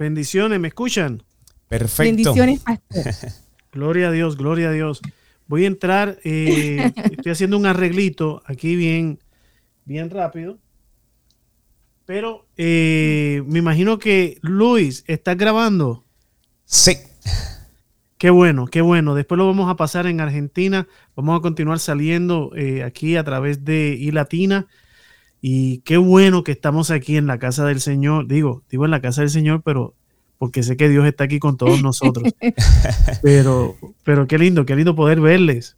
[0.00, 1.22] Bendiciones, ¿me escuchan?
[1.68, 2.04] Perfecto.
[2.04, 3.04] Bendiciones, pastor.
[3.72, 5.02] Gloria a Dios, gloria a Dios.
[5.46, 9.20] Voy a entrar, eh, estoy haciendo un arreglito aquí bien,
[9.84, 10.58] bien rápido.
[12.06, 16.06] Pero eh, me imagino que Luis, ¿estás grabando?
[16.64, 16.96] Sí.
[18.16, 19.14] Qué bueno, qué bueno.
[19.14, 20.88] Después lo vamos a pasar en Argentina.
[21.14, 24.66] Vamos a continuar saliendo eh, aquí a través de iLatina.
[25.40, 28.26] Y qué bueno que estamos aquí en la casa del Señor.
[28.26, 29.94] Digo, digo en la casa del Señor, pero
[30.38, 32.32] porque sé que Dios está aquí con todos nosotros.
[33.22, 35.76] pero, pero qué lindo, qué lindo poder verles.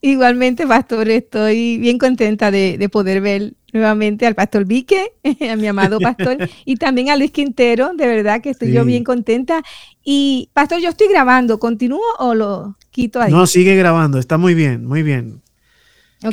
[0.00, 5.12] Igualmente, pastor, estoy bien contenta de, poder ver nuevamente al pastor Vique,
[5.50, 9.02] a mi amado pastor, y también a Luis Quintero, de verdad que estoy yo bien
[9.02, 9.62] contenta.
[10.04, 13.32] Y, pastor, yo estoy grabando, ¿continúo o lo quito ahí?
[13.32, 15.42] No, sigue grabando, está muy bien, muy bien.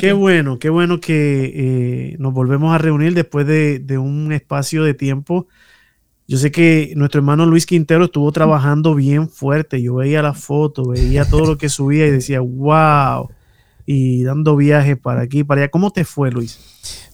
[0.00, 4.82] Qué bueno, qué bueno que eh, nos volvemos a reunir después de, de, un espacio
[4.82, 5.46] de tiempo.
[6.26, 9.80] Yo sé que nuestro hermano Luis Quintero estuvo trabajando bien fuerte.
[9.80, 13.30] Yo veía la foto, veía todo lo que subía y decía, wow,
[13.86, 15.70] y dando viajes para aquí, para allá.
[15.70, 16.58] ¿Cómo te fue, Luis?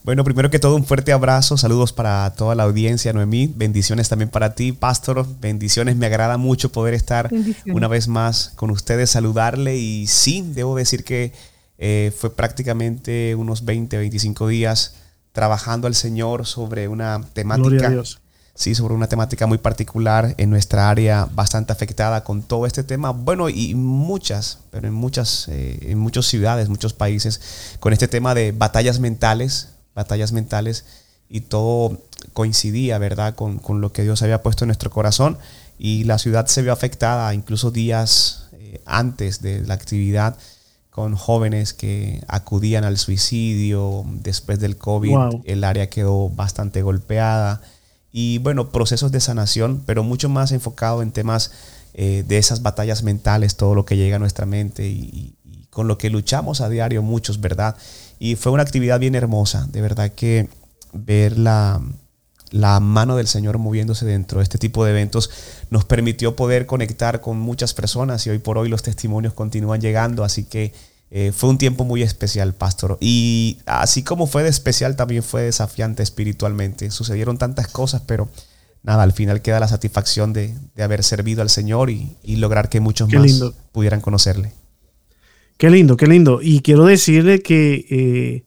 [0.03, 4.29] Bueno, primero que todo, un fuerte abrazo, saludos para toda la audiencia, Noemí, bendiciones también
[4.29, 7.29] para ti, Pastor, bendiciones, me agrada mucho poder estar
[7.67, 11.31] una vez más con ustedes, saludarle y sí, debo decir que
[11.77, 14.95] eh, fue prácticamente unos 20, 25 días
[15.31, 18.03] trabajando al Señor sobre una temática
[18.55, 23.11] sí, sobre una temática muy particular en nuestra área bastante afectada con todo este tema.
[23.11, 27.41] Bueno, y muchas, pero en muchas, eh, en muchas ciudades, muchos países,
[27.79, 30.85] con este tema de batallas mentales, batallas mentales,
[31.29, 31.99] y todo
[32.33, 35.39] coincidía, ¿verdad?, con, lo que Dios había puesto en nuestro corazón.
[35.79, 40.37] Y la ciudad se vio afectada incluso días eh, antes de la actividad
[40.93, 45.41] con jóvenes que acudían al suicidio después del COVID.
[45.43, 47.61] El área quedó bastante golpeada
[48.11, 51.51] y bueno, procesos de sanación, pero mucho más enfocado en temas
[51.95, 55.33] eh, de esas batallas mentales, todo lo que llega a nuestra mente y,
[55.71, 57.75] con lo que luchamos a diario muchos, ¿verdad?
[58.19, 60.47] Y fue una actividad bien hermosa, de verdad que
[60.93, 61.81] ver la,
[62.53, 65.31] la mano del Señor moviéndose dentro de este tipo de eventos
[65.71, 70.23] nos permitió poder conectar con muchas personas y hoy por hoy los testimonios continúan llegando,
[70.23, 70.71] así que
[71.09, 72.99] eh, fue un tiempo muy especial, pastor.
[73.01, 76.91] Y así como fue de especial, también fue desafiante espiritualmente.
[76.91, 78.29] Sucedieron tantas cosas, pero
[78.83, 83.11] nada, al final queda la satisfacción de, haber servido al Señor y, lograr que muchos
[83.11, 84.53] más pudieran conocerle.
[85.57, 86.39] Qué lindo, qué lindo.
[86.41, 88.45] Y quiero decirle que eh,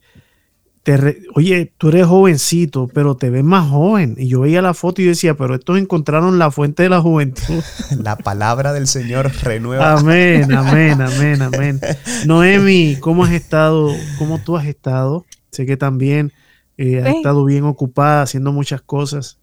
[1.33, 4.15] oye, tú eres jovencito, pero te ves más joven.
[4.17, 7.63] Y yo veía la foto y decía, pero estos encontraron la fuente de la juventud.
[8.01, 9.93] La palabra del Señor renueva.
[9.93, 11.79] Amén, amén, amén, amén.
[12.25, 13.93] Noemi, ¿cómo has estado?
[14.17, 15.25] ¿Cómo tú has estado?
[15.51, 16.31] Sé que también
[16.77, 19.39] eh, has estado bien ocupada haciendo muchas cosas.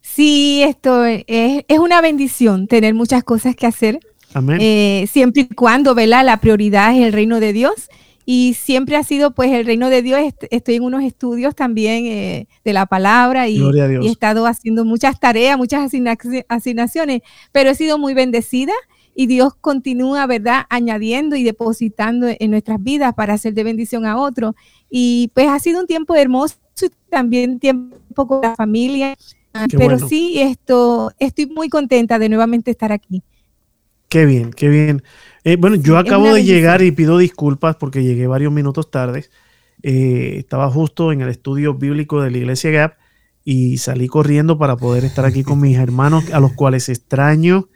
[0.00, 4.00] Sí, esto es, es una bendición tener muchas cosas que hacer.
[4.34, 4.58] Amén.
[4.60, 6.24] Eh, siempre y cuando, ¿verdad?
[6.24, 7.88] La prioridad es el reino de Dios
[8.26, 10.20] y siempre ha sido pues el reino de Dios.
[10.50, 15.58] Estoy en unos estudios también eh, de la palabra y, he estado haciendo muchas tareas,
[15.58, 15.90] muchas
[16.48, 18.72] asignaciones, pero he sido muy bendecida
[19.14, 24.16] y Dios continúa, ¿verdad?, añadiendo y depositando en nuestras vidas para hacer de bendición a
[24.16, 24.54] otros.
[24.90, 29.16] Y pues ha sido un tiempo hermoso y también tiempo con la familia.
[29.76, 33.22] pero sí, esto, estoy muy contenta de nuevamente estar aquí.
[34.08, 35.02] Qué bien, qué bien.
[35.44, 39.26] Eh, bueno, yo acabo de llegar y pido disculpas porque llegué varios minutos tarde.
[39.82, 42.96] Eh, estaba justo en el estudio bíblico de la iglesia Gap
[43.44, 47.68] y salí corriendo para poder estar aquí con mis hermanos, a los cuales extraño,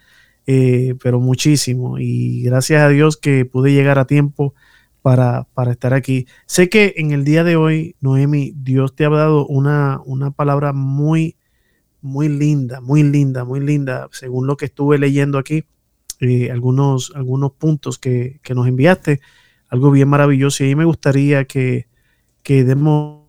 [0.47, 1.99] eh, pero muchísimo.
[1.99, 4.55] Y gracias a Dios que pude llegar a tiempo
[5.03, 6.27] para, para, estar aquí.
[6.47, 10.73] Sé que en el día de hoy, Noemi, Dios te ha dado una, una palabra
[10.73, 11.37] muy,
[12.01, 15.65] muy linda, muy linda, muy linda, según lo que estuve leyendo aquí.
[16.21, 19.21] Eh, algunos, algunos puntos que, nos enviaste,
[19.69, 20.65] algo bien maravilloso.
[20.65, 21.87] Y ahí me gustaría que,
[22.45, 23.23] demos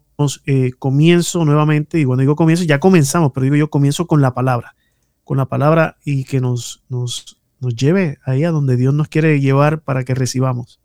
[0.45, 4.33] eh, comienzo nuevamente, y cuando digo comienzo, ya comenzamos, pero digo yo comienzo con la
[4.33, 4.75] palabra,
[5.23, 9.39] con la palabra y que nos, nos, nos lleve ahí a donde Dios nos quiere
[9.39, 10.79] llevar para que recibamos.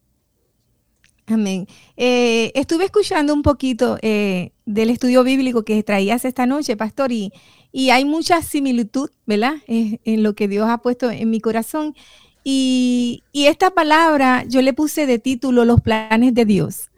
[1.27, 1.67] Amén.
[1.97, 7.33] Eh, estuve escuchando un poquito del estudio bíblico que traías esta noche, pastor, y,
[7.77, 9.57] y hay mucha similitud, ¿verdad?
[9.67, 11.97] en lo que Dios ha puesto en mi corazón.
[12.45, 16.93] Y, esta palabra yo le puse de título Los planes de Dios.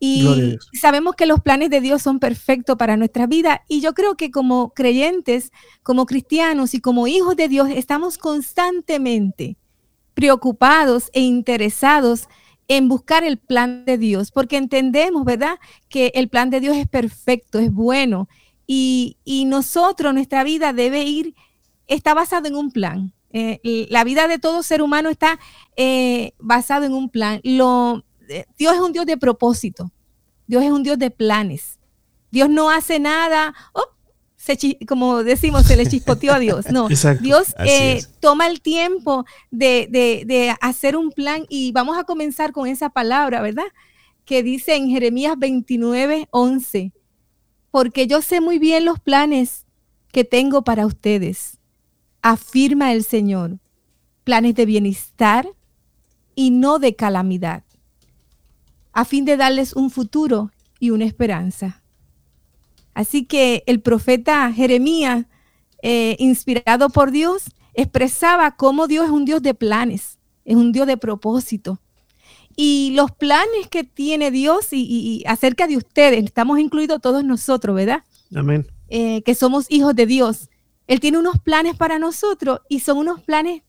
[0.00, 3.62] Y sabemos que los planes de Dios son perfectos para nuestra vida.
[3.68, 5.52] Y yo creo que como creyentes,
[5.84, 9.58] como cristianos y como hijos de Dios, estamos constantemente
[10.14, 12.26] preocupados e interesados
[12.66, 15.60] en buscar el plan de Dios, porque entendemos, ¿verdad?
[15.88, 18.28] Que el plan de Dios es perfecto, es bueno
[18.72, 21.34] Y, nosotros, nuestra vida debe ir,
[21.88, 23.12] está basado en un plan.
[23.32, 25.40] Eh, la vida de todo ser humano está
[25.76, 27.40] eh, basado en un plan.
[27.42, 29.90] Lo, eh, Dios es un Dios de propósito.
[30.46, 31.80] Dios es un Dios de planes.
[32.30, 33.88] Dios no hace nada, oh,
[34.86, 36.66] como decimos, se le chispoteó a Dios.
[36.70, 36.88] No,
[37.20, 42.88] Dios eh, toma el tiempo de, hacer un plan y vamos a comenzar con esa
[42.90, 43.66] palabra, ¿verdad?
[44.24, 46.92] Que dice en Jeremías 29, 11,
[47.70, 49.66] porque yo sé muy bien los planes
[50.12, 51.58] que tengo para ustedes,
[52.22, 53.58] afirma el Señor,
[54.24, 55.48] planes de bienestar
[56.34, 57.64] y no de calamidad,
[58.92, 61.82] a fin de darles un futuro y una esperanza.
[62.94, 65.26] Así que el profeta Jeremías,
[65.82, 67.44] eh, inspirado por Dios,
[67.74, 71.80] expresaba cómo Dios es un Dios de planes, es un Dios de propósito.
[72.56, 78.04] Y los planes que tiene Dios y, acerca de ustedes, estamos incluidos todos nosotros, ¿verdad?
[78.34, 78.66] Amén.
[78.88, 80.50] Eh, que somos hijos de Dios.
[80.86, 83.62] Él tiene unos planes para nosotros y son unos planes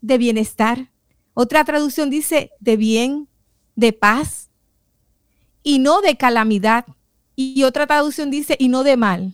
[0.00, 0.90] de bienestar.
[1.34, 3.28] Otra traducción dice de bien,
[3.76, 4.50] de paz
[5.62, 6.84] y no de calamidad.
[7.36, 9.32] Y otra traducción dice, y no de mal,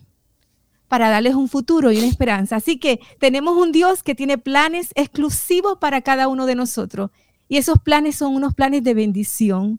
[0.88, 2.56] para darles un futuro y una esperanza.
[2.56, 7.10] Así que tenemos un Dios que tiene planes exclusivos para cada uno de nosotros.
[7.54, 9.78] Y esos planes son unos planes de bendición.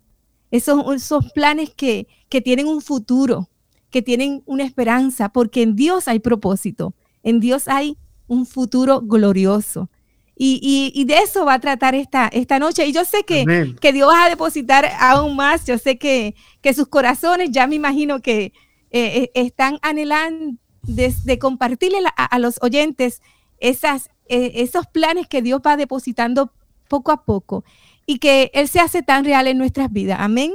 [0.49, 3.49] Esos, esos planes que, que tienen un futuro,
[3.89, 6.95] que tienen una esperanza, porque en Dios hay propósito.
[7.21, 9.89] En Dios hay un futuro glorioso.
[10.37, 12.87] Y, de eso va a tratar esta, esta noche.
[12.87, 15.65] Y yo sé que, que, Dios va a depositar aún más.
[15.65, 16.33] Yo sé que,
[16.73, 18.53] sus corazones ya me imagino que
[18.91, 23.21] eh, eh, están anhelando de, compartirle a, los oyentes
[23.59, 26.53] esas, eh, esos planes que Dios va depositando
[26.87, 27.63] poco a poco
[28.05, 30.17] y que Él se hace tan real en nuestras vidas.
[30.19, 30.53] Amén.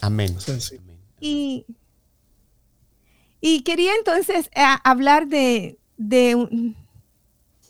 [0.00, 0.36] Amén.
[1.20, 1.66] Y,
[3.40, 4.50] y quería entonces
[4.84, 6.74] hablar de, de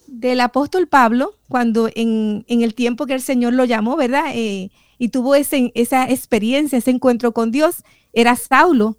[0.09, 4.33] del apóstol Pablo, cuando en, el tiempo que el Señor lo llamó, ¿verdad?
[4.35, 8.99] Eh, y tuvo ese, esa experiencia, ese encuentro con Dios, era Saulo.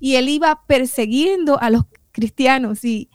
[0.00, 1.82] Y él iba persiguiendo a los
[2.12, 2.84] cristianos.
[2.84, 3.10] Y,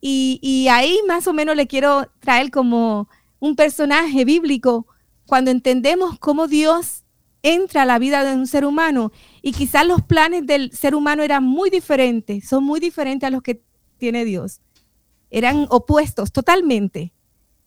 [0.00, 3.08] y, ahí más o menos le quiero traer como
[3.44, 4.86] un personaje bíblico
[5.26, 7.04] cuando entendemos cómo Dios
[7.42, 9.12] entra a la vida de un ser humano.
[9.42, 13.42] Y quizás los planes del ser humano eran muy diferentes, son muy diferentes a los
[13.42, 13.62] que
[13.98, 14.60] tiene Dios
[15.34, 17.12] eran opuestos totalmente.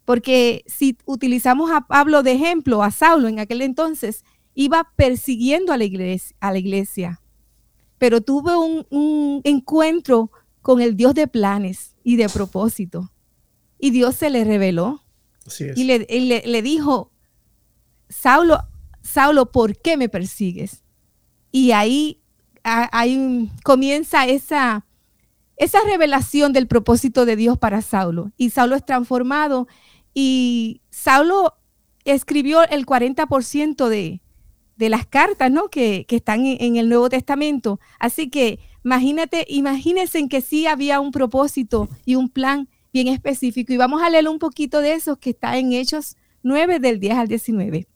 [0.06, 5.78] Porque si utilizamos a Pablo de ejemplo, a Saulo en aquel entonces, iba persiguiendo a
[5.78, 6.38] la iglesia.
[6.40, 7.22] A la iglesia.
[7.98, 8.58] Pero tuvo
[8.90, 10.32] un, encuentro
[10.62, 13.12] con el Dios de planes y de propósito.
[13.78, 15.04] Y Dios se le reveló.
[15.76, 16.06] Y, le,
[16.46, 17.12] le, dijo,
[18.10, 18.60] Saulo,
[19.02, 20.84] Saulo, ¿por qué me persigues?
[21.52, 22.22] Y ahí,
[22.64, 24.86] ahí comienza esa,
[25.56, 28.32] esa revelación del propósito de Dios para Saulo.
[28.38, 29.68] Y Saulo es transformado
[30.14, 31.54] y Saulo
[32.04, 34.22] escribió el 40% de,
[34.76, 35.70] de, las cartas ¿no?
[35.70, 37.80] que, están en, el Nuevo Testamento.
[38.00, 42.70] Así que imagínate, imagínense en que sí había un propósito y un plan
[43.04, 43.72] bien específico.
[43.74, 47.18] Y vamos a leer un poquito de eso que está en Hechos 9 del 10
[47.18, 47.88] al 19.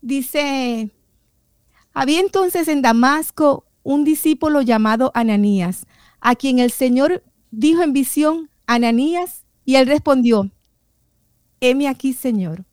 [0.00, 0.90] Dice,
[1.92, 5.86] había entonces en Damasco un discípulo llamado Ananías,
[6.20, 10.50] a quien el Señor dijo en visión, Ananías, y él respondió,
[11.60, 12.64] heme aquí, Señor.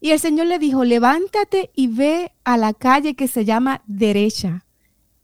[0.00, 4.64] Y el Señor le dijo, levántate y ve a la calle que se llama derecha,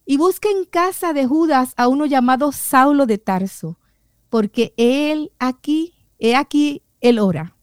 [0.05, 3.80] y busca en casa de Judas a uno llamado Saulo de Tarso,
[4.31, 7.57] porque él aquí, he aquí, él ora.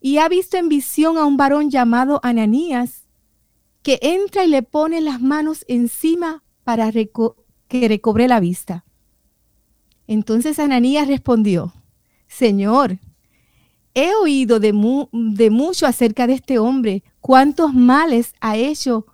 [0.00, 3.06] Y ha visto en visión a un varón llamado Ananías,
[3.82, 8.84] que entra y le pone las manos encima para que recobre la vista.
[10.06, 11.72] Entonces Ananías respondió,
[12.26, 12.98] Señor,
[13.94, 19.06] he oído de, mucho acerca de este hombre, cuántos males ha hecho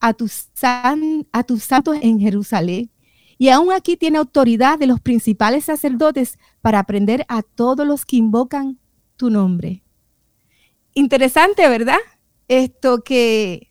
[0.00, 2.90] a tus, a tus santos en Jerusalén.
[3.38, 8.16] Y aún aquí tiene autoridad de los principales sacerdotes para aprender a todos los que
[8.16, 8.78] invocan
[9.16, 9.84] tu nombre.
[10.92, 11.98] Interesante, ¿verdad?
[12.48, 13.70] Esto que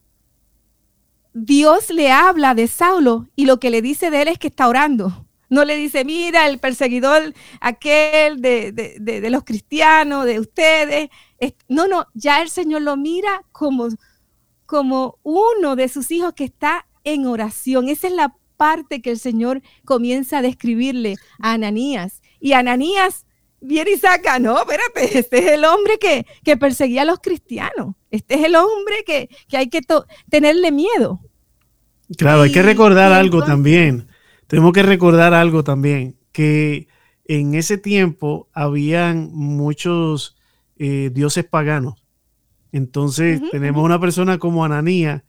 [1.34, 4.68] Dios le habla de Saulo y lo que le dice de él es que está
[4.70, 5.28] orando.
[5.50, 11.10] No le dice, mira, el perseguidor aquel de, los cristianos, de ustedes.
[11.68, 13.88] No, no, ya el Señor lo mira como,
[14.66, 17.88] como uno de sus hijos que está en oración.
[17.88, 22.22] Esa es la parte que el Señor comienza a describirle a Ananías.
[22.40, 23.26] Y Ananías
[23.62, 27.96] viene y saca, no, espérate, este es el hombre que, que perseguía a los cristianos.
[28.12, 29.82] Este es el hombre que, que hay que
[30.30, 31.22] tenerle miedo.
[32.18, 34.08] Claro, hay que recordar algo también.
[34.48, 36.88] tenemos que recordar algo también, que
[37.26, 40.38] en ese tiempo habían muchos
[40.78, 41.96] eh, dioses paganos.
[42.72, 45.24] Entonces tenemos una persona como Ananía,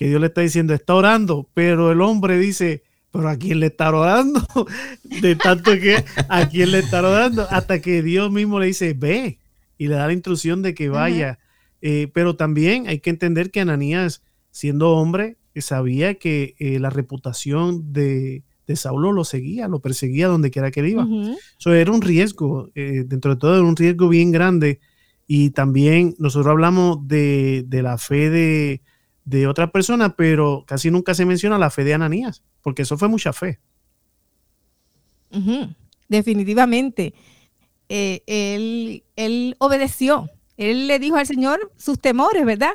[0.00, 3.66] que Dios le está diciendo, está orando, pero el hombre dice, pero ¿a quién le
[3.66, 4.40] está orando?
[5.20, 9.40] De tanto que a quién le está orando, hasta que Dios mismo le dice, ve,
[9.76, 11.38] y le da la instrucción de que vaya.
[11.82, 17.92] Eh, pero también hay que entender que Ananías, siendo hombre, sabía que eh, la reputación
[17.92, 21.06] de, de, Saulo lo seguía, lo perseguía donde quiera que iba.
[21.58, 24.80] Eso era un riesgo, eh, dentro de todo era un riesgo bien grande.
[25.26, 28.80] Y también nosotros hablamos de, de la fe de,
[29.30, 33.08] de otra persona, pero casi nunca se menciona la fe de Ananías, porque eso fue
[33.08, 33.60] mucha fe.
[36.08, 37.14] Definitivamente.
[37.88, 40.28] Eh, él, él obedeció.
[40.56, 42.72] Él le dijo al Señor sus temores, ¿verdad?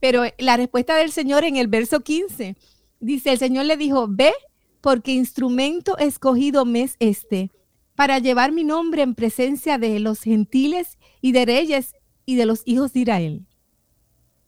[0.00, 2.56] Pero la respuesta del Señor en el verso 15
[2.98, 4.32] dice, el Señor le dijo, ve
[4.80, 7.52] porque instrumento escogido me es este,
[7.94, 12.62] para llevar mi nombre en presencia de los gentiles y de reyes y de los
[12.64, 13.46] hijos de Israel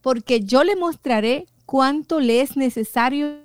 [0.08, 3.42] porque yo le mostraré cuánto le es necesario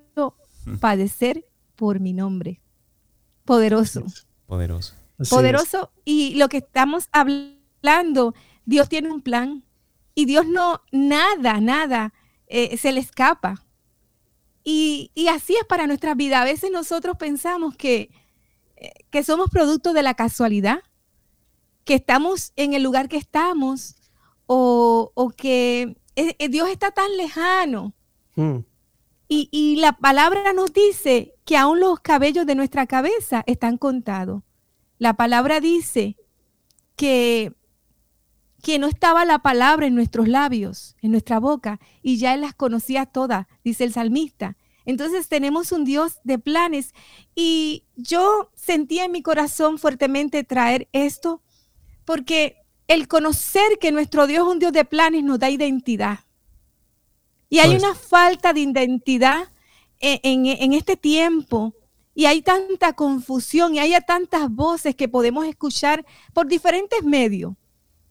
[0.80, 2.62] padecer por mi nombre.
[3.44, 4.06] Poderoso.
[4.46, 4.96] Poderoso.
[5.30, 5.92] Poderoso.
[6.06, 9.66] Y lo que estamos hablando, Dios tiene un plan.
[10.16, 12.14] Y Dios no, nada, nada
[12.48, 13.62] eh, se le escapa.
[14.64, 16.42] Y, así es para nuestra vida.
[16.42, 18.10] A veces nosotros pensamos que,
[18.78, 20.80] eh, que somos producto de la casualidad,
[21.84, 23.98] que estamos en el lugar que estamos,
[24.46, 27.94] o, o que eh, eh, Dios está tan lejano.
[28.36, 28.60] Hmm.
[29.36, 34.44] Y, la palabra nos dice que aún los cabellos de nuestra cabeza están contados.
[35.00, 36.18] La palabra dice
[36.96, 37.52] que,
[38.62, 42.54] que no estaba la palabra en nuestros labios, en nuestra boca, y ya Él las
[42.54, 44.56] conocía todas, dice el salmista.
[44.86, 46.94] Entonces tenemos un Dios de planes
[47.34, 51.42] y yo sentía en mi corazón fuertemente traer esto
[52.06, 52.63] porque
[52.94, 56.20] el conocer que nuestro Dios es un Dios de planes nos da identidad.
[57.50, 59.50] Y hay pues una falta de identidad
[60.00, 61.74] en, este tiempo.
[62.16, 67.54] Y hay tanta confusión y hay tantas voces que podemos escuchar por diferentes medios,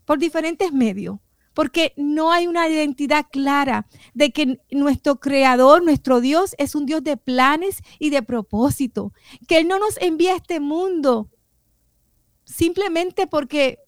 [0.05, 1.19] por diferentes medios,
[1.55, 7.05] porque no hay una identidad clara de que nuestro creador, nuestro Dios, es un Dios
[7.05, 9.13] de planes y de propósito,
[9.47, 11.31] que Él no nos envía a este mundo
[12.45, 13.79] simplemente porque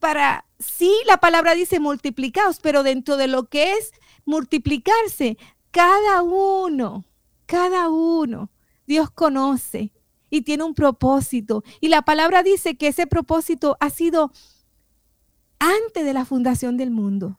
[0.00, 3.92] para, sí, la palabra dice multiplicaos, pero dentro de lo que es
[4.24, 5.38] multiplicarse,
[5.70, 7.04] cada uno,
[7.46, 8.50] cada uno,
[8.86, 9.92] Dios conoce
[10.30, 11.62] y tiene un propósito.
[11.80, 14.32] Y la palabra dice que ese propósito ha sido
[15.58, 17.38] antes de la fundación del mundo.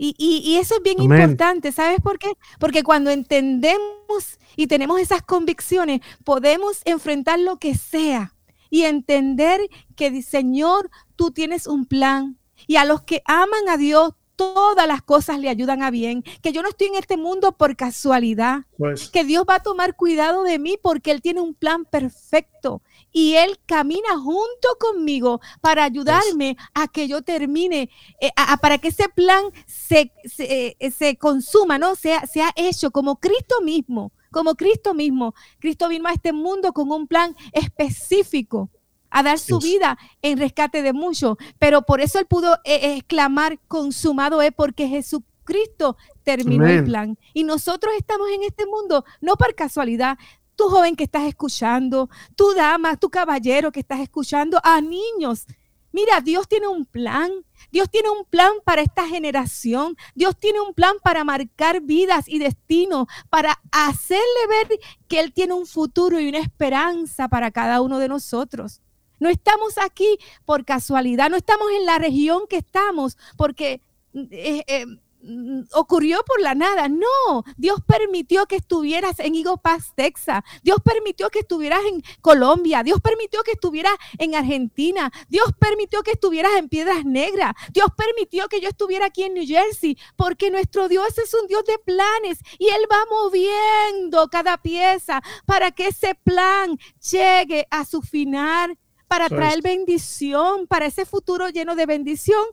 [0.00, 2.32] Y, eso es bien importante, ¿sabes por qué?
[2.60, 8.32] Porque cuando entendemos y tenemos esas convicciones, podemos enfrentar lo que sea
[8.70, 9.60] y entender
[9.96, 12.38] que, Señor, tú tienes un plan.
[12.66, 16.52] Y a los que aman a Dios, todas las cosas le ayudan a bien, que
[16.52, 19.10] yo no estoy en este mundo por casualidad, pues.
[19.10, 23.34] que Dios va a tomar cuidado de mí porque Él tiene un plan perfecto y
[23.34, 28.30] Él camina junto conmigo para ayudarme a que yo termine, eh,
[28.62, 31.96] para que ese plan se, se, eh, se, consuma, ¿no?
[31.96, 35.34] Sea, sea hecho como Cristo mismo como Cristo mismo.
[35.58, 38.70] Cristo vino a este mundo con un plan específico
[39.10, 41.36] a dar su vida en rescate de muchos.
[41.58, 47.18] Pero por eso él pudo eh, exclamar, consumado es porque Jesucristo terminó el plan.
[47.32, 50.18] Y nosotros estamos en este mundo no por casualidad.
[50.56, 55.46] Tú joven que estás escuchando, tú dama, tú caballero que estás escuchando, a niños.
[55.92, 57.30] Mira, Dios tiene un plan.
[57.70, 59.96] Dios tiene un plan para esta generación.
[60.14, 65.54] Dios tiene un plan para marcar vidas y destinos, para hacerle ver que Él tiene
[65.54, 68.82] un futuro y una esperanza para cada uno de nosotros.
[69.18, 73.80] No estamos aquí por casualidad, no estamos en la región que estamos porque
[74.14, 74.86] eh, eh,
[75.20, 76.88] Mm, ocurrió por la nada.
[76.88, 80.44] No, Dios permitió que estuvieras en Eagle Pass, Texas.
[80.62, 82.82] Dios permitió que estuvieras en Colombia.
[82.82, 85.10] Dios permitió que estuvieras en Argentina.
[85.28, 87.54] Dios permitió que estuvieras en Piedras Negras.
[87.72, 91.64] Dios permitió que yo estuviera aquí en New Jersey, porque nuestro Dios es un Dios
[91.64, 96.78] de planes y Él va moviendo cada pieza para que ese plan
[97.10, 102.44] llegue a su final, para traer bendición, para ese futuro lleno de bendición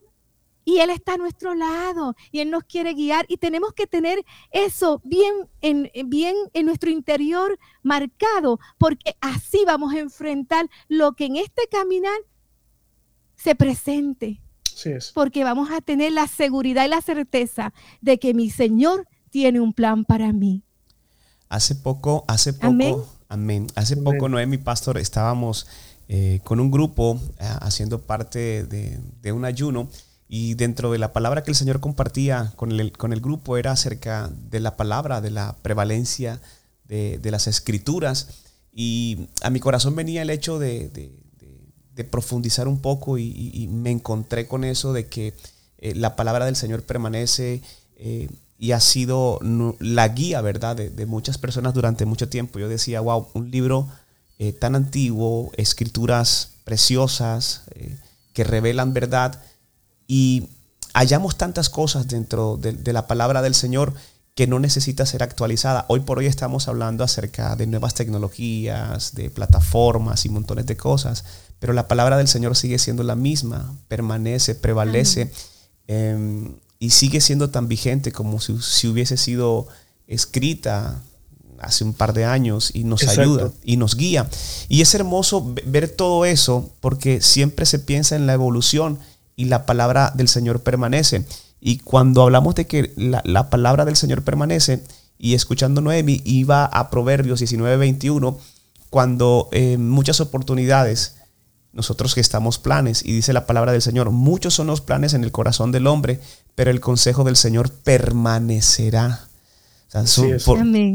[0.64, 4.26] y Él está a nuestro lado y Él nos quiere guiar y tenemos que tener
[4.52, 11.26] eso bien en, bien en nuestro interior marcado porque así vamos a enfrentar lo que
[11.26, 12.18] en este caminar
[13.36, 14.42] se presente.
[15.14, 19.72] Porque vamos a tener la seguridad y la certeza de que mi Señor tiene un
[19.72, 20.64] plan para mí.
[21.48, 23.68] Hace poco, hace poco, Amén.
[23.76, 25.68] Hace poco, Noemi Pastor, estábamos
[26.08, 29.90] eh, con un grupo eh, haciendo parte de, un ayuno
[30.28, 33.72] y dentro de la palabra que el Señor compartía con el, con el grupo era
[33.72, 36.42] acerca de la palabra, de la prevalencia
[36.88, 38.28] de, las escrituras.
[38.72, 41.12] Y a mi corazón venía el hecho de,
[42.12, 45.34] profundizar un poco y, me encontré con eso de que
[45.80, 47.62] eh, la palabra del Señor permanece
[48.58, 49.40] y ha sido
[49.80, 52.60] la guía, ¿verdad?, de, muchas personas durante mucho tiempo.
[52.60, 53.90] Yo decía, wow, un libro
[54.40, 57.98] eh, tan antiguo, escrituras preciosas eh,
[58.34, 59.42] que revelan verdad
[60.08, 60.50] y
[60.94, 63.94] hallamos tantas cosas dentro de, la palabra del Señor
[64.34, 65.86] que no necesita ser actualizada.
[65.88, 71.24] Hoy por hoy estamos hablando acerca de nuevas tecnologías, de plataformas y montones de cosas,
[71.60, 75.32] pero la palabra del Señor sigue siendo la misma, permanece, prevalece
[76.80, 79.68] y sigue siendo tan vigente como si, hubiese sido
[80.08, 81.02] escrita
[81.60, 84.30] hace un par de años y nos ayuda y nos guía.
[84.68, 89.00] Y es hermoso ver todo eso porque siempre se piensa en la evolución
[89.36, 91.26] y la palabra del Señor permanece.
[91.60, 94.84] Y cuando hablamos de que la, palabra del Señor permanece,
[95.18, 98.38] y escuchando Noemi, iba a Proverbios 19, 21,
[98.90, 101.16] cuando en muchas oportunidades
[101.74, 105.24] nosotros que estamos planes, y dice la palabra del Señor, muchos son los planes en
[105.24, 106.22] el corazón del hombre,
[106.54, 109.28] pero el consejo del Señor permanecerá.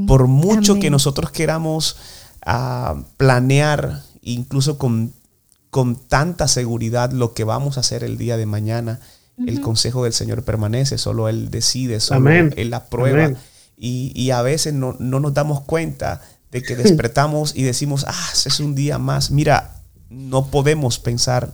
[0.07, 1.97] Por, mucho que nosotros queramos
[2.45, 5.13] ah, planear, incluso con,
[5.71, 9.01] con, tanta seguridad, lo que vamos a hacer el día de mañana,
[9.47, 13.33] el consejo del Señor permanece, solo Él decide, solo Él aprueba.
[13.77, 16.21] Y, y, a veces no, no nos damos cuenta
[16.51, 19.31] de que despertamos y decimos, ah, es un día más.
[19.31, 19.81] Mira,
[20.11, 21.51] no podemos pensar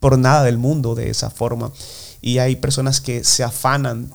[0.00, 1.72] por nada del mundo de esa forma.
[2.20, 4.12] Y hay personas que se afanan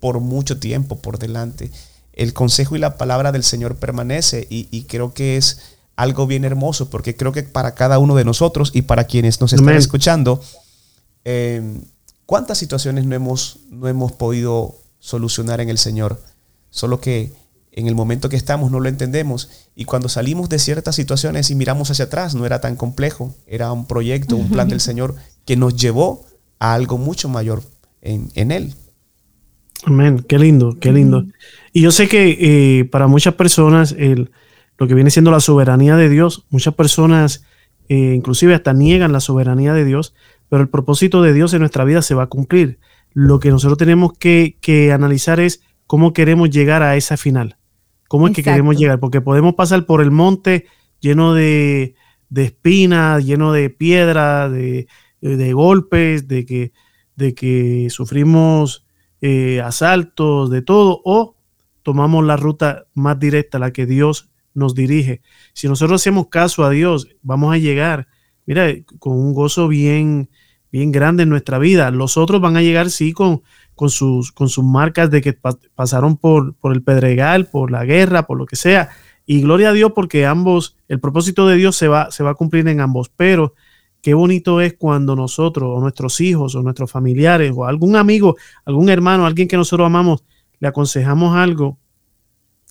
[0.00, 1.70] por mucho tiempo por delante.
[2.12, 5.60] El consejo y la palabra del Señor permanece y, creo que es
[5.96, 9.52] algo bien hermoso porque creo que para cada uno de nosotros y para quienes nos
[9.52, 10.42] están escuchando,
[11.24, 11.82] em,
[12.26, 16.20] ¿cuántas situaciones no hemos, no hemos podido solucionar en el Señor?
[16.70, 17.32] Solo que
[17.72, 21.54] en el momento que estamos no lo entendemos y cuando salimos de ciertas situaciones y
[21.54, 25.56] miramos hacia atrás no era tan complejo, era un proyecto, un plan del Señor que
[25.56, 26.24] nos llevó
[26.58, 27.62] a algo mucho mayor
[28.02, 28.74] en, Él.
[29.84, 31.24] Amén, qué lindo, qué lindo.
[31.72, 32.36] Y yo sé que
[32.80, 34.30] eh, para muchas personas el,
[34.78, 37.44] lo que viene siendo la soberanía de Dios, muchas personas
[37.88, 40.14] eh, inclusive hasta niegan la soberanía de Dios,
[40.48, 42.78] pero el propósito de Dios en nuestra vida se va a cumplir.
[43.12, 47.56] Lo que nosotros tenemos que, que analizar es cómo queremos llegar a esa final.
[48.10, 48.98] ¿Cómo es que queremos llegar?
[48.98, 50.66] Porque podemos pasar por el monte
[51.00, 51.94] lleno de,
[52.34, 54.86] espinas, lleno de piedras, de,
[55.52, 56.72] golpes, de que,
[57.16, 58.84] de que sufrimos
[59.20, 61.36] eh, asaltos, de todo, o
[61.82, 65.22] tomamos la ruta más directa, la que Dios nos dirige.
[65.52, 68.08] Si nosotros hacemos caso a Dios, vamos a llegar,
[68.46, 70.30] mira, con un gozo bien,
[70.72, 71.90] bien grande en nuestra vida.
[71.90, 73.42] Los otros van a llegar, sí, con,
[73.74, 75.32] con sus, con sus marcas de que
[75.74, 78.90] pasaron por, por el pedregal, por la guerra, por lo que sea.
[79.26, 82.34] Y gloria a Dios porque ambos, el propósito de Dios se va, se va a
[82.34, 83.10] cumplir en ambos.
[83.14, 83.54] Pero
[84.02, 88.88] qué bonito es cuando nosotros o nuestros hijos o nuestros familiares o algún amigo, algún
[88.88, 90.24] hermano, alguien que nosotros amamos,
[90.58, 91.78] le aconsejamos algo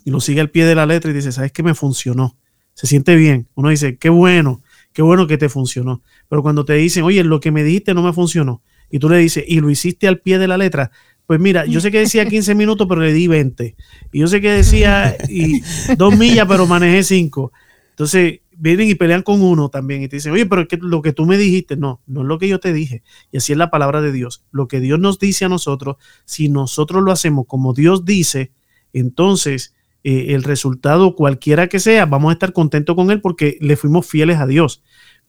[0.05, 2.37] y lo sigue al pie de la letra y dice, ¿sabes qué me funcionó?
[2.73, 3.47] Se siente bien.
[3.55, 4.61] Uno dice, qué bueno,
[4.93, 6.01] qué bueno que te funcionó.
[6.29, 9.17] Pero cuando te dicen, oye, lo que me dijiste no me funcionó, y tú le
[9.17, 10.91] dices, y lo hiciste al pie de la letra,
[11.25, 13.75] pues mira, yo sé que decía 15 minutos, pero le di 20.
[14.11, 15.61] Y yo sé que decía y
[15.95, 17.51] dos millas, pero manejé 5.
[17.91, 21.01] Entonces vienen y pelean con uno también y te dicen, oye, pero es que lo
[21.01, 23.03] que tú me dijiste, no, no es lo que yo te dije.
[23.31, 24.43] Y así es la palabra de Dios.
[24.51, 25.95] Lo que Dios nos dice a nosotros,
[26.25, 28.51] si nosotros lo hacemos como Dios dice,
[28.91, 33.77] entonces eh, el resultado, cualquiera que sea, vamos a estar contentos con él porque le
[33.77, 34.83] fuimos fieles a Dios.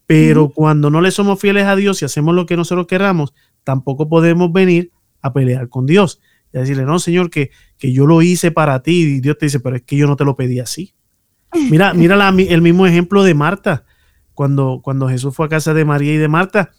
[0.07, 4.09] Pero cuando no le somos fieles a Dios y hacemos lo que nosotros queramos, tampoco
[4.09, 4.91] podemos venir
[5.23, 6.21] a pelear con Dios
[6.53, 9.03] y a decirle, no, Señor, que, que yo lo hice para ti.
[9.03, 10.95] Y Dios te dice, pero es que yo no te lo pedí así.
[11.53, 13.85] Mira, mira el mismo ejemplo de Marta.
[14.35, 16.71] Cuando, cuando Jesús fue a casa de María y de Marta,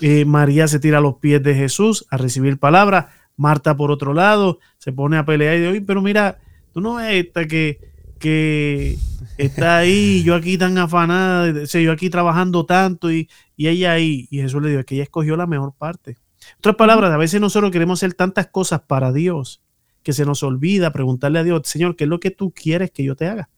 [0.00, 3.10] eh, María se tira a los pies de Jesús a recibir palabra.
[3.36, 6.38] Marta, por otro lado, se pone a pelear y dice, pero mira,
[6.72, 7.80] tú no ves esta que,
[8.18, 8.98] que
[9.38, 14.28] está ahí, yo aquí tan afanada, yo aquí trabajando tanto y, y ella ahí.
[14.30, 16.16] Y Jesús le dijo, que ella escogió la mejor parte.
[16.58, 19.62] Otras palabras, a veces nosotros queremos hacer tantas cosas para Dios
[20.02, 23.04] que se nos olvida preguntarle a Dios, Señor, ¿qué es lo que tú quieres que
[23.04, 23.48] yo te haga?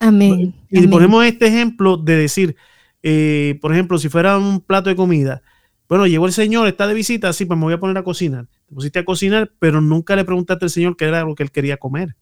[0.00, 0.54] Amén.
[0.70, 2.56] Y ponemos este ejemplo de decir,
[3.02, 5.42] eh, por ejemplo, si fuera un plato de comida,
[5.88, 8.46] bueno, llegó el Señor, está de visita, sí, pues me voy a poner a cocinar.
[8.68, 11.50] Te pusiste a cocinar, pero nunca le preguntaste al Señor qué era lo que él
[11.50, 12.14] quería comer.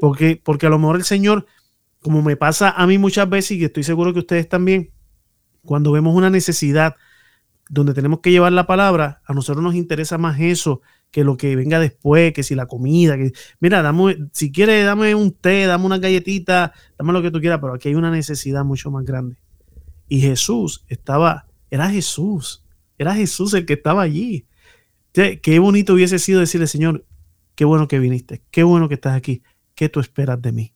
[0.00, 1.46] porque, porque a lo mejor el Señor
[2.06, 4.92] como me pasa a mí muchas veces y estoy seguro que ustedes también,
[5.64, 6.94] cuando vemos una necesidad
[7.68, 11.56] donde tenemos que llevar la palabra, a nosotros nos interesa más eso que lo que
[11.56, 15.86] venga después, que si la comida, que mira, dame, si quieres, dame un té, dame
[15.86, 19.36] una galletita, dame lo que tú quieras, pero aquí hay una necesidad mucho más grande.
[20.08, 22.64] Y Jesús estaba, era Jesús,
[22.98, 24.46] era Jesús el que estaba allí.
[25.12, 27.06] Qué bonito hubiese sido decirle, Señor,
[27.54, 29.42] qué bueno que viniste, qué bueno que estás aquí,
[29.74, 30.74] ¿qué tú esperas de mí?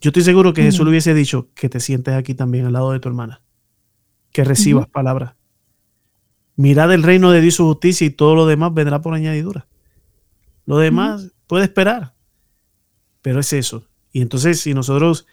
[0.00, 2.92] Yo estoy seguro que Jesús le hubiese dicho que te sientes aquí también al lado
[2.92, 3.42] de tu hermana,
[4.32, 5.37] que recibas palabras.
[6.58, 9.68] Mirad el reino de Dios y su justicia y todo lo demás vendrá por añadidura.
[10.66, 12.14] Lo demás puede esperar,
[13.22, 13.84] pero es eso.
[14.10, 15.24] Y entonces si nosotros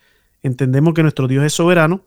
[0.43, 2.05] entendemos que nuestro Dios es soberano,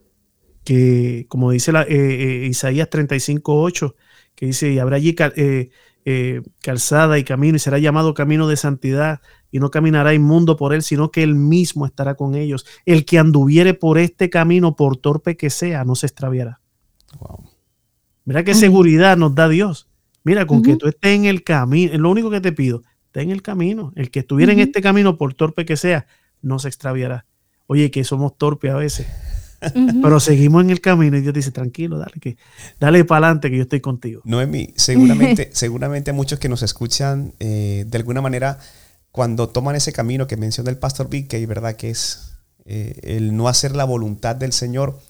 [0.63, 3.97] que como dice la, eh, eh, Isaías 35.8,
[4.37, 9.21] que dice, y habrá allí eh, calzada y camino, y será llamado camino de santidad,
[9.51, 12.67] y no caminará inmundo por él, sino que él mismo estará con ellos.
[12.87, 16.61] El que anduviere por este camino, por torpe que sea, no se extraviará.
[18.29, 19.89] Mira qué seguridad nos da Dios.
[20.23, 23.23] Mira, con que tú estés en el camino, es lo único que te pido, esté
[23.23, 23.91] en el camino.
[23.97, 26.07] El que estuviera en este camino, por torpe que sea,
[26.43, 27.25] no se extraviará.
[27.69, 29.07] Oye, que somos torpes a veces.
[30.03, 32.37] Pero seguimos en el camino y Dios dice, tranquilo, dale, que,
[32.79, 34.21] dale para adelante que yo estoy contigo.
[34.27, 38.59] Noemi, seguramente, seguramente muchos que nos escuchan eh, de alguna manera
[39.11, 42.35] cuando toman ese camino que menciona el pastor Vic, que verdad que es
[42.67, 45.01] eh, el no hacer la voluntad del Señor,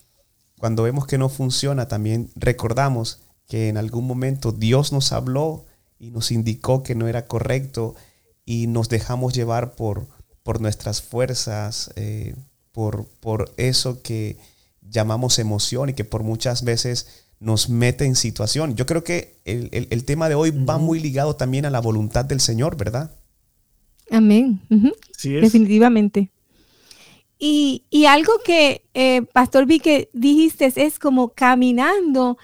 [0.59, 5.65] cuando vemos que no funciona, también recordamos que en algún momento Dios nos habló
[5.99, 7.95] y nos indicó que no era correcto
[8.45, 10.07] y nos dejamos llevar por,
[10.43, 12.35] por nuestras fuerzas, eh,
[12.73, 14.37] por, por eso que
[14.81, 18.75] llamamos emoción y que por muchas veces nos mete en situación.
[18.75, 22.41] Yo creo que el, tema de hoy va muy ligado también a la voluntad del
[22.41, 23.13] Señor, ¿verdad?
[24.11, 24.61] Amén.
[25.23, 26.31] Definitivamente.
[27.39, 32.37] Y, algo que, eh, Pastor Vi, que dijiste es como caminando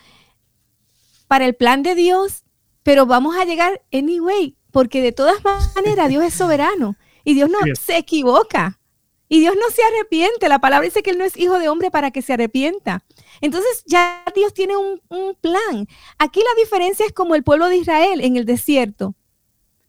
[1.26, 2.44] para el plan de Dios,
[2.85, 5.42] pero vamos a llegar anyway, porque de todas
[5.74, 8.78] maneras Dios es soberano y Dios no se equivoca.
[9.26, 10.48] Y Dios no se arrepiente.
[10.48, 13.02] La palabra dice que Él no es hijo de hombre para que se arrepienta.
[13.40, 15.88] Entonces ya Dios tiene un, un plan.
[16.18, 19.16] Aquí la diferencia es como el pueblo de Israel en el desierto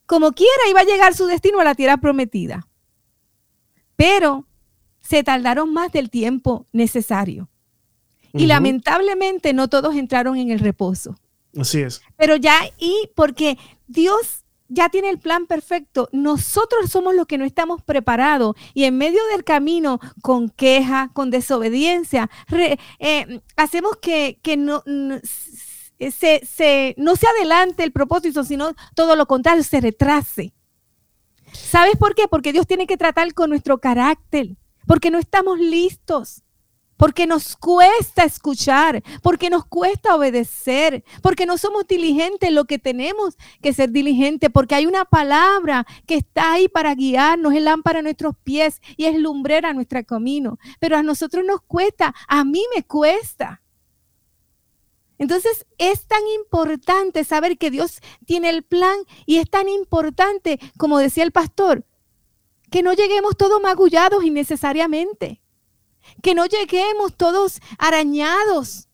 [0.05, 2.67] como quiera iba a llegar su destino a la tierra prometida.
[3.95, 4.45] Pero
[5.07, 7.49] se tardaron más del tiempo necesario.
[8.33, 11.17] Y lamentablemente no todos entraron en el reposo.
[11.57, 12.01] Así es.
[12.17, 17.45] Pero ya, y porque Dios ya tiene el plan perfecto, nosotros somos los que no
[17.45, 22.29] estamos preparados y en medio del camino, con queja, con desobediencia,
[22.99, 29.63] eh, hacemos que, que no, se, no se adelante el propósito, sino todo lo contrario,
[29.63, 30.53] se retrase.
[31.53, 32.27] ¿Sabes por qué?
[32.27, 36.43] Porque Dios tiene que tratar con nuestro carácter, porque no estamos listos,
[36.97, 42.79] porque nos cuesta escuchar, porque nos cuesta obedecer, porque no somos diligentes en lo que
[42.79, 47.99] tenemos que ser diligentes, porque hay una palabra que está ahí para guiarnos, es lámpara
[47.99, 50.57] a nuestros pies y es lumbrera a nuestro camino.
[50.79, 53.61] Pero a nosotros nos cuesta, a mí me cuesta.
[55.17, 60.97] Entonces es tan importante saber que Dios tiene el plan y es tan importante, como
[60.97, 61.85] decía el pastor,
[62.75, 65.39] que no lleguemos todos magullados innecesariamente,
[66.21, 68.89] que no lleguemos todos arañados,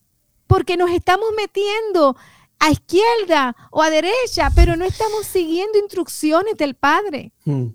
[0.46, 2.16] porque nos estamos metiendo
[2.60, 7.34] a izquierda o a derecha, pero no estamos siguiendo instrucciones del Padre.
[7.44, 7.70] Hmm.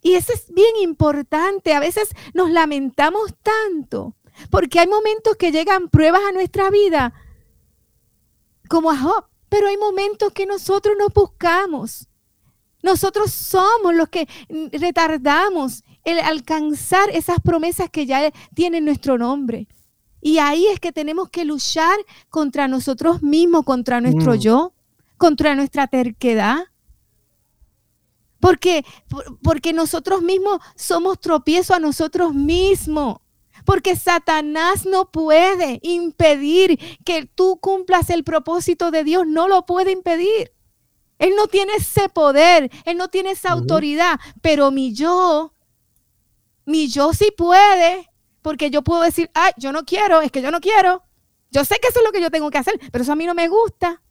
[0.00, 1.74] Y eso es bien importante.
[1.74, 4.14] A veces nos lamentamos tanto,
[4.48, 7.14] porque hay momentos que llegan pruebas a nuestra vida
[8.68, 12.06] como a Job, pero hay momentos que nosotros nos buscamos.
[12.86, 14.28] Nosotros somos los que
[14.70, 19.66] retardamos el alcanzar esas promesas que ya tienen nuestro nombre.
[20.20, 21.96] Y ahí es que tenemos que luchar
[22.30, 24.38] contra nosotros mismos, contra nuestro mm.
[24.38, 24.72] yo,
[25.18, 26.58] contra nuestra terquedad.
[28.38, 28.84] Porque,
[29.42, 33.16] porque nosotros mismos somos tropiezo a nosotros mismos
[33.64, 39.90] porque Satanás no puede impedir que tú cumplas el propósito de Dios, no lo puede
[39.90, 40.52] impedir.
[41.18, 45.52] Él no tiene ese poder, él no tiene esa autoridad, pero mi yo,
[46.66, 48.10] mi yo sí puede,
[48.42, 51.02] porque yo puedo decir, ay, yo no quiero, es que yo no quiero.
[51.50, 53.24] Yo sé que eso es lo que yo tengo que hacer, pero eso a mí
[53.24, 54.02] no me gusta.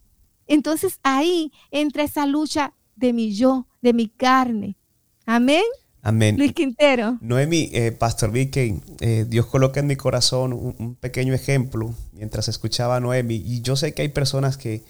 [0.48, 4.78] Entonces ahí entra esa lucha de mi yo, de mi carne.
[5.26, 5.64] Amén.
[6.02, 6.38] Amén.
[6.38, 7.18] Luis Quintero.
[7.20, 12.98] Noemi, eh, Pastor Vicky, eh, Dios coloca en mi corazón un, pequeño ejemplo mientras escuchaba
[12.98, 13.36] a Noemi.
[13.36, 14.84] Y yo sé que hay personas que,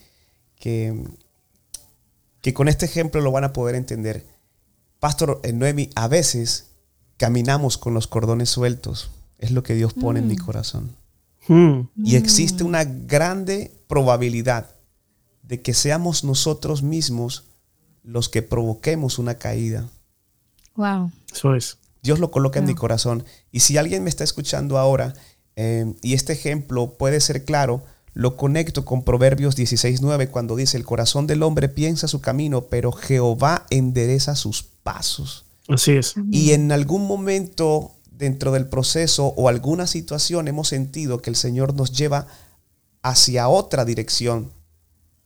[0.60, 0.94] que,
[2.54, 4.26] con este ejemplo lo van a poder entender.
[5.00, 6.72] Pastor eh, Noemi, a veces
[7.18, 9.12] caminamos con los cordones sueltos.
[9.38, 10.46] Es lo que Dios pone en mi mm.
[10.46, 10.96] corazón.
[11.48, 11.82] Hmm.
[11.98, 14.76] Y existe una grande probabilidad
[15.44, 17.46] de que seamos nosotros mismos
[18.04, 19.90] los que provoquemos una caída.
[20.76, 21.12] Wow.
[21.32, 21.78] Eso es.
[22.02, 23.26] Dios lo coloca en mi corazón.
[23.52, 25.14] Y si alguien me está escuchando ahora
[25.56, 27.84] eh, y este ejemplo puede ser claro,
[28.16, 32.94] lo conecto con Proverbios 16.9 cuando dice, el corazón del hombre piensa su camino, pero
[32.94, 35.44] Jehová endereza sus pasos.
[35.68, 36.16] Así es.
[36.32, 41.74] Y en algún momento dentro del proceso o alguna situación hemos sentido que el Señor
[41.74, 42.28] nos lleva
[43.02, 44.50] hacia otra dirección,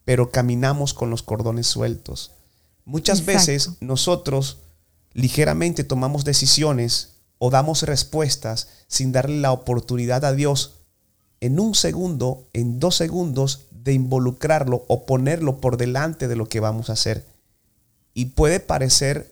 [0.04, 2.32] pero caminamos con los cordones sueltos.
[2.86, 4.62] Muchas veces nosotros
[5.14, 10.79] ligeramente tomamos decisiones o damos respuestas sin darle la oportunidad a Dios
[11.42, 16.60] en un segundo, en dos segundos, de involucrarlo o ponerlo por delante de lo que
[16.60, 17.26] vamos a hacer.
[18.14, 19.32] Y puede parecer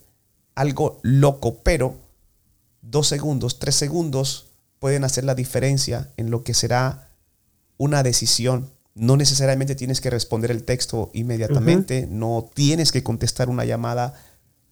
[0.56, 1.96] algo loco, pero
[2.82, 4.48] dos segundos, tres segundos
[4.80, 7.10] pueden hacer la diferencia en lo que será
[7.78, 8.70] una decisión.
[8.96, 14.13] No necesariamente tienes que responder el texto inmediatamente, no tienes que contestar una llamada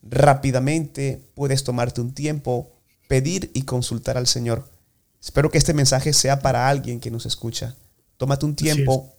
[0.02, 2.72] rápidamente, puedes tomarte un tiempo,
[3.08, 4.68] pedir y consultar al Señor.
[5.26, 7.76] Espero que este mensaje sea para alguien que nos escucha.
[8.18, 9.18] Tómate un tiempo,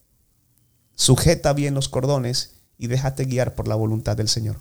[0.94, 4.60] sujeta bien los cordones y déjate guiar por la voluntad del Señor.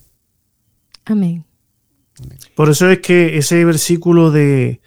[1.06, 1.46] Amén.
[2.56, 4.82] Por eso es que ese versículo de,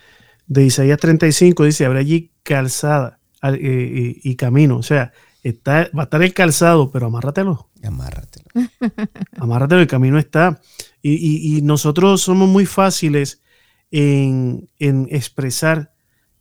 [0.49, 4.79] Isaías 35 dice, habrá allí calzada eh, y, camino.
[4.79, 5.13] O sea,
[5.45, 7.69] está, va a estar el calzado, pero amárratelo.
[7.85, 8.49] Amárratelo.
[9.37, 10.61] amárratelo, el camino está.
[11.03, 13.43] Y, nosotros somos muy fáciles
[13.93, 15.93] en, expresar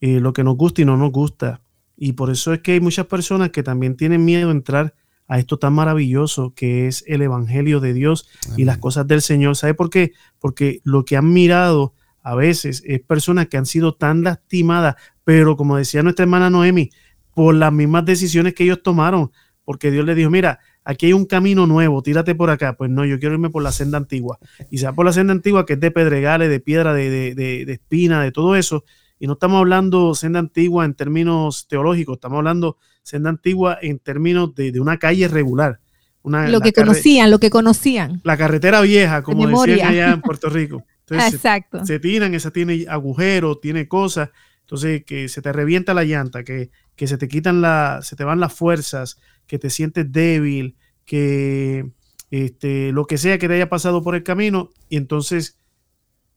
[0.02, 1.62] eh, lo que nos gusta y no nos gusta.
[1.96, 4.94] Y por eso es que hay muchas personas que también tienen miedo a entrar
[5.28, 9.56] a esto tan maravilloso que es el Evangelio de Dios y las cosas del Señor.
[9.56, 10.14] ¿Sabe por qué?
[10.40, 15.58] Porque lo que han mirado a veces es personas que han sido tan lastimadas, pero
[15.58, 16.92] como decía nuestra hermana Noemi,
[17.34, 19.32] por las mismas decisiones que ellos tomaron,
[19.64, 22.78] porque Dios les dijo, mira, aquí hay un camino nuevo, tírate por acá.
[22.78, 24.40] Pues no, yo quiero irme por la senda antigua.
[24.72, 27.66] Y sea por la senda antigua que es de pedregales, de piedra, de, de, de,
[27.66, 28.86] de espina, de todo eso.
[29.20, 34.54] Y no estamos hablando senda antigua en términos teológicos, estamos hablando senda antigua en términos
[34.56, 35.80] de, una calle regular.
[36.22, 38.20] Una, lo que conocían, lo que conocían.
[38.24, 40.84] La carretera vieja, como decían allá en Puerto Rico.
[41.10, 41.86] Exacto.
[41.86, 44.30] Se, tiran, esa tiene agujeros, tiene cosas.
[44.62, 48.26] Entonces, que se te revienta la llanta, que, que se te quitan la, se te
[48.26, 50.76] van las fuerzas, que te sientes débil,
[51.06, 51.90] que
[52.30, 54.70] este, lo que sea que te haya pasado por el camino.
[54.90, 55.58] Y entonces,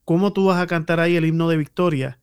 [0.04, 2.19] ¿cómo tú vas a cantar ahí el himno de victoria?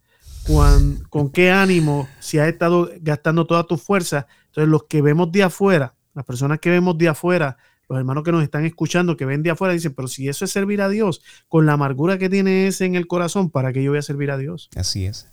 [1.09, 4.27] Con, qué ánimo, si has estado gastando toda tu fuerza.
[4.47, 7.57] Entonces, los que vemos de afuera, las personas que vemos de afuera,
[7.89, 10.51] los hermanos que nos están escuchando, que ven de afuera, dicen, pero si eso es
[10.51, 13.91] servir a Dios, con la amargura que tiene ese en el corazón, ¿para qué yo
[13.91, 14.69] voy a servir a Dios?
[14.75, 15.31] Así es.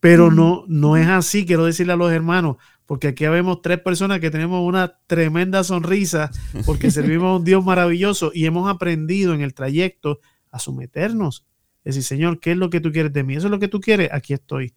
[0.00, 4.20] Pero no, no es así, quiero decirle a los hermanos, porque aquí vemos tres personas
[4.20, 6.30] que tenemos una tremenda sonrisa,
[6.66, 10.20] porque servimos a un Dios maravilloso y hemos aprendido en el trayecto
[10.52, 11.47] a someternos
[11.88, 13.34] Decir, Señor, ¿qué es lo que tú quieres de mí?
[13.34, 14.10] ¿Eso es lo que tú quieres?
[14.12, 14.74] Aquí estoy.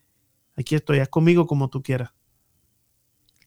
[0.55, 0.99] Aquí estoy.
[0.99, 2.11] Haz conmigo como tú quieras.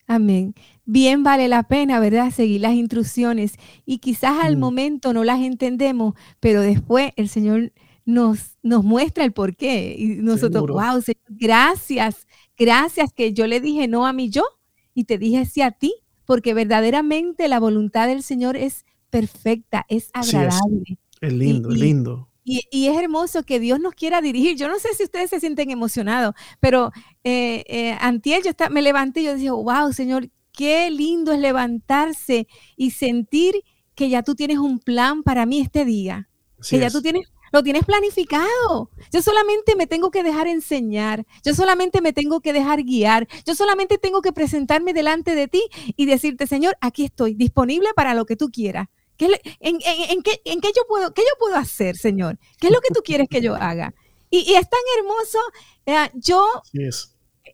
[0.07, 0.55] Amén.
[0.85, 2.31] Bien vale la pena, ¿verdad?
[2.31, 3.55] Seguir las instrucciones.
[3.87, 4.61] Y quizás al mm.
[4.61, 7.73] momento no las entendemos, pero después el Señor
[8.05, 9.97] nos, nos muestra el por qué.
[9.99, 12.27] Y nosotros, wow, Señor, gracias.
[12.59, 14.45] Gracias que yo le dije no a mí yo
[14.93, 15.95] y te dije sí a ti,
[16.27, 20.99] porque verdaderamente la voluntad del Señor es perfecta, es agradable.
[21.23, 21.33] es.
[21.33, 22.29] lindo, es lindo.
[22.45, 24.57] Y, es hermoso que Dios nos quiera dirigir.
[24.57, 26.93] Yo no sé si ustedes se sienten emocionados, pero
[27.25, 32.47] eh, eh, antier yo me levanté y yo dije, wow, Señor, qué lindo es levantarse
[32.77, 33.55] y sentir
[33.95, 36.29] que ya tú tienes un plan para mí este día.
[36.69, 38.91] que ya tú tienes, lo tienes planificado.
[39.11, 41.25] Yo solamente me tengo que dejar enseñar.
[41.45, 43.27] Yo solamente me tengo que dejar guiar.
[43.47, 45.63] Yo solamente tengo que presentarme delante de ti
[45.97, 51.13] y decirte, Señor, aquí estoy, disponible para lo que tú quieras en, qué, yo puedo,
[51.15, 52.39] qué yo puedo hacer, Señor?
[52.59, 53.95] ¿Qué es lo que tú quieres que yo haga?
[54.31, 55.39] Y, es tan hermoso.
[55.87, 56.45] Eh, yo,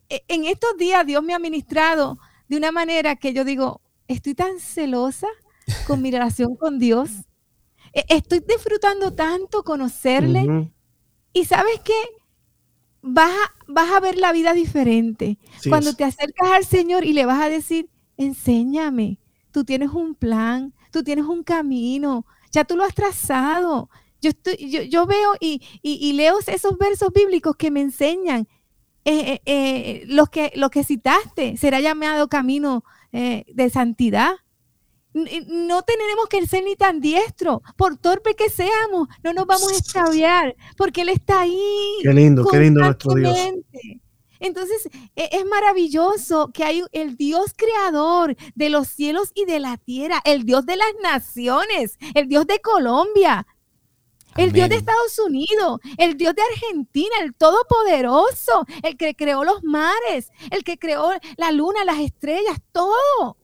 [0.09, 4.33] e, en estos días, Dios me ha ministrado de una manera que yo digo, estoy
[4.33, 5.27] tan celosa
[5.85, 7.09] con mi relación con Dios.
[7.93, 10.71] E, estoy disfrutando tanto conocerle.
[11.33, 11.93] Y sabes qué?
[13.03, 15.37] Vas a, vas a ver la vida diferente.
[15.69, 19.19] Cuando te acercas al Señor y le vas a decir, enséñame,
[19.51, 23.89] tú tienes un plan, tú tienes un camino, ya tú lo has trazado.
[24.21, 28.47] Yo, estoy, yo, veo y, leo esos versos bíblicos que me enseñan
[29.03, 34.35] eh, eh, eh, los, que, que citaste, será llamado camino de santidad.
[35.13, 39.77] no tenemos que ser ni tan diestro, por torpe que seamos, no nos vamos a
[39.77, 41.97] extraviar, porque Él está ahí.
[42.03, 43.37] Qué lindo, qué lindo nuestro Dios.
[44.41, 49.77] Entonces, e, es maravilloso que hay el Dios creador de los cielos y de la
[49.77, 53.45] tierra, el Dios de las naciones, el Dios de Colombia,
[54.35, 59.63] el Dios de Estados Unidos, el Dios de Argentina, el Todopoderoso, el que creó los
[59.63, 63.37] mares, el que creó la luna, las estrellas, todo.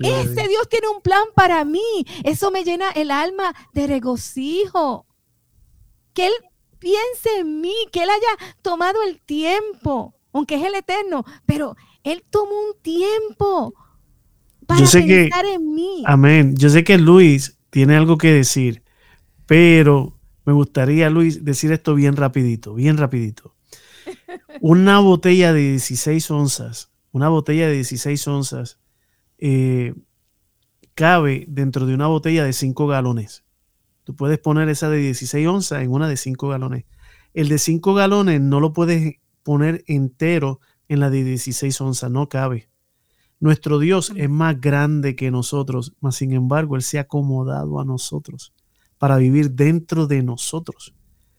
[0.00, 2.06] Este Dios tiene un plan para mí.
[2.22, 5.06] Eso me llena el alma de regocijo.
[6.14, 6.32] Que Él
[6.78, 12.24] piense en mí, que Él haya tomado el tiempo, aunque es el eterno, pero Él
[12.30, 13.74] tomó un tiempo
[14.66, 16.02] para pensar en mí.
[16.06, 16.54] Amén.
[16.56, 18.82] Yo sé que Luis tiene algo que decir,
[19.46, 23.54] pero me gustaría, Luis, decir esto bien rapidito, bien rapidito.
[24.60, 28.78] Una botella de 16 onzas, una botella de 16 onzas,
[29.38, 29.94] eh,
[30.94, 33.44] cabe dentro de una botella de 5 galones.
[34.04, 36.84] Tú puedes poner esa de 16 onzas en una de 5 galones.
[37.34, 39.16] El de 5 galones no lo puedes
[39.48, 42.68] poner entero en la de 16 onzas, no cabe.
[43.40, 47.86] Nuestro Dios es más grande que nosotros, mas sin embargo Él se ha acomodado a
[47.86, 48.52] nosotros
[48.98, 50.94] para vivir dentro de nosotros.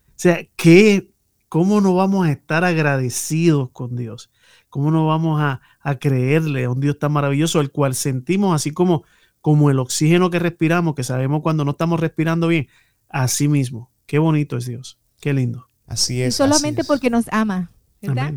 [0.07, 1.13] O sea, ¿qué,
[1.49, 4.31] ¿cómo no vamos a estar agradecidos con Dios?
[4.69, 5.61] ¿Cómo no vamos a,
[5.99, 9.03] creerle a un Dios tan maravilloso, el cual sentimos así como,
[9.39, 12.69] como el oxígeno que respiramos, que sabemos cuando no estamos respirando bien?
[13.07, 13.91] Así mismo.
[14.07, 14.97] Qué bonito es Dios.
[15.21, 15.67] Qué lindo.
[15.85, 16.33] Así es.
[16.33, 17.69] Y solamente porque nos ama,
[18.01, 18.33] ¿verdad?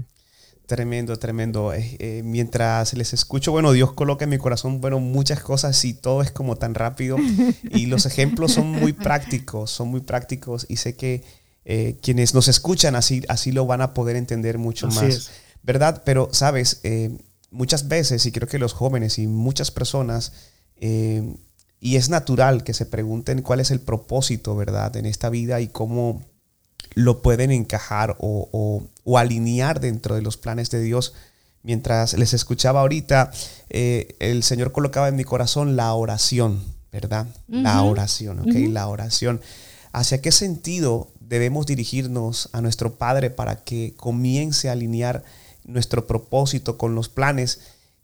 [0.67, 1.75] Tremendo, tremendo.
[1.75, 5.93] Eh, eh, mientras les escucho, bueno, Dios coloca en mi corazón, bueno, muchas cosas y
[5.93, 7.17] todo es como tan rápido.
[7.71, 11.25] Y los ejemplos son muy prácticos, son muy prácticos y sé que
[11.65, 15.31] eh, quienes nos escuchan así, así lo van a poder entender mucho más.
[15.63, 16.03] ¿Verdad?
[16.05, 16.81] Pero, sabes,
[17.51, 20.33] muchas veces, y creo que los jóvenes y muchas personas,
[20.81, 25.69] y es natural que se pregunten cuál es el propósito, ¿verdad?, en esta vida y
[25.69, 26.25] cómo
[26.95, 28.83] lo pueden encajar o,
[29.17, 31.15] alinear dentro de los planes de Dios.
[31.63, 33.31] Mientras les escuchaba ahorita,
[33.71, 37.27] eh, el Señor colocaba en mi corazón la oración, ¿verdad?
[37.49, 38.55] La oración, ¿ok?
[38.71, 39.41] La oración.
[39.93, 45.23] ¿Hacia qué sentido debemos dirigirnos a nuestro Padre para que comience a alinear
[45.65, 47.61] nuestro propósito con los planes?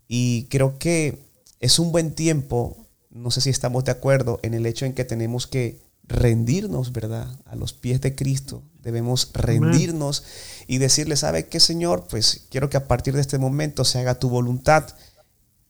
[0.07, 1.19] Y creo que
[1.61, 2.77] es un buen tiempo,
[3.11, 7.29] no sé si estamos de acuerdo, en el hecho en que tenemos que rendirnos, ¿verdad?
[7.45, 8.63] A los pies de Cristo.
[8.83, 10.25] Debemos rendirnos
[10.67, 12.07] y decirle, ¿sabe qué, Señor?
[12.09, 14.97] Pues quiero que a partir de este momento se haga tu voluntad.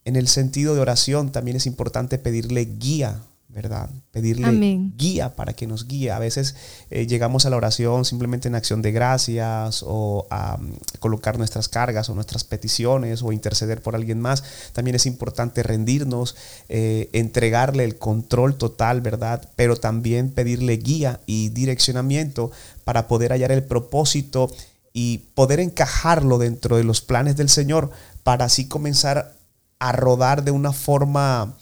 [0.04, 3.22] En el sentido de oración también es importante pedirle guía
[3.58, 3.90] ¿verdad?
[4.12, 6.12] Pedirle guía para que nos guíe.
[6.12, 6.54] A veces
[6.90, 10.60] eh, llegamos a la oración simplemente en acción de gracias o a
[11.00, 14.44] colocar nuestras cargas o nuestras peticiones o interceder por alguien más.
[14.72, 16.36] También es importante rendirnos,
[16.68, 19.50] eh, entregarle el control total, ¿verdad?
[19.56, 22.52] Pero también pedirle guía y direccionamiento
[22.84, 24.48] para poder hallar el propósito
[24.92, 27.90] y poder encajarlo dentro de los planes del Señor
[28.22, 29.34] para así comenzar
[29.80, 31.56] a rodar de una forma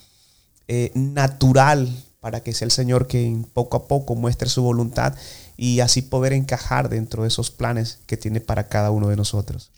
[0.68, 5.14] eh, natural para que sea el Señor que poco a poco muestre su voluntad
[5.56, 9.70] y así poder encajar dentro de esos planes que tiene para cada uno de nosotros.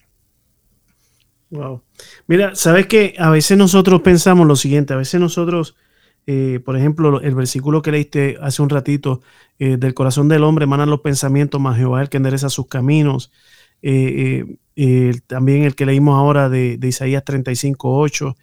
[1.51, 1.83] Wow.
[2.27, 5.77] Mira, sabes que a veces nosotros pensamos lo siguiente, a veces nosotros,
[6.27, 9.20] eh, por ejemplo, el versículo que leíste hace un ratito,
[9.59, 13.31] eh, del corazón del hombre emanan los pensamientos, más Jehová el que endereza sus caminos.
[15.27, 18.37] también el que leímos ahora de, de Isaías 35, 8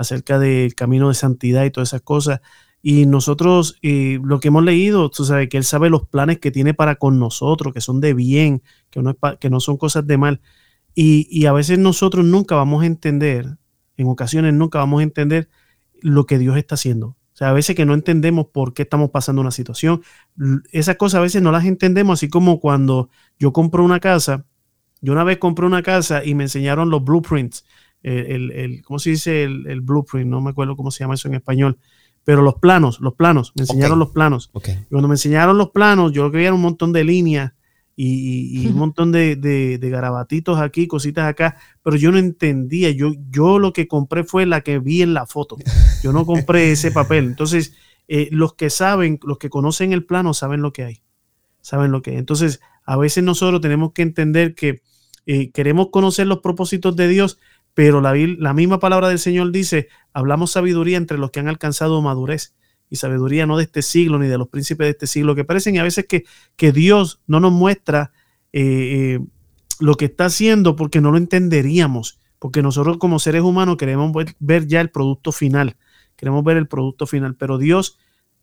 [0.00, 2.40] acerca del camino de santidad y todas esas cosas.
[2.80, 6.50] Y nosotros, eh, lo que hemos leído, tú sabes que Él sabe los planes que
[6.50, 10.16] tiene para con nosotros, que son de bien, que no, que no son cosas de
[10.16, 10.40] mal.
[10.94, 13.58] Y, a veces nosotros nunca vamos a entender,
[13.98, 15.50] en ocasiones nunca vamos a entender
[16.00, 17.08] lo que Dios está haciendo.
[17.08, 20.02] O sea, a veces que no entendemos por qué estamos pasando una situación.
[20.72, 24.46] Esas cosas a veces no las entendemos, así como cuando yo compro una casa.
[25.02, 27.64] Yo una vez compré una casa y me enseñaron los blueprints
[28.02, 29.42] el, el, ¿cómo se dice?
[29.44, 31.78] El, blueprint, no me acuerdo cómo se llama eso en español,
[32.24, 34.50] pero los planos, los planos, me enseñaron los planos.
[34.54, 37.52] Y cuando me enseñaron los planos, yo veía un montón de líneas
[37.96, 43.58] y, un montón de, de, garabatitos aquí, cositas acá, pero yo no entendía, yo, yo
[43.58, 45.56] lo que compré fue la que vi en la foto,
[46.02, 47.26] yo no compré ese papel.
[47.26, 47.74] Entonces,
[48.08, 51.02] eh, los que saben, los que conocen el plano, saben lo que hay,
[51.60, 52.16] saben lo que hay.
[52.16, 54.82] Entonces, a veces nosotros tenemos que entender que
[55.26, 57.38] eh, queremos conocer los propósitos de Dios,
[57.80, 62.54] pero la, misma palabra del Señor dice, hablamos sabiduría entre los que han alcanzado madurez
[62.90, 65.76] y sabiduría no de este siglo ni de los príncipes de este siglo que parecen
[65.76, 68.12] y a veces que, Dios no nos muestra
[68.52, 68.60] eh,
[69.16, 69.20] eh,
[69.78, 74.66] lo que está haciendo porque no lo entenderíamos, porque nosotros como seres humanos queremos ver,
[74.66, 75.78] ya el producto final,
[76.16, 77.96] queremos ver el producto final, pero Dios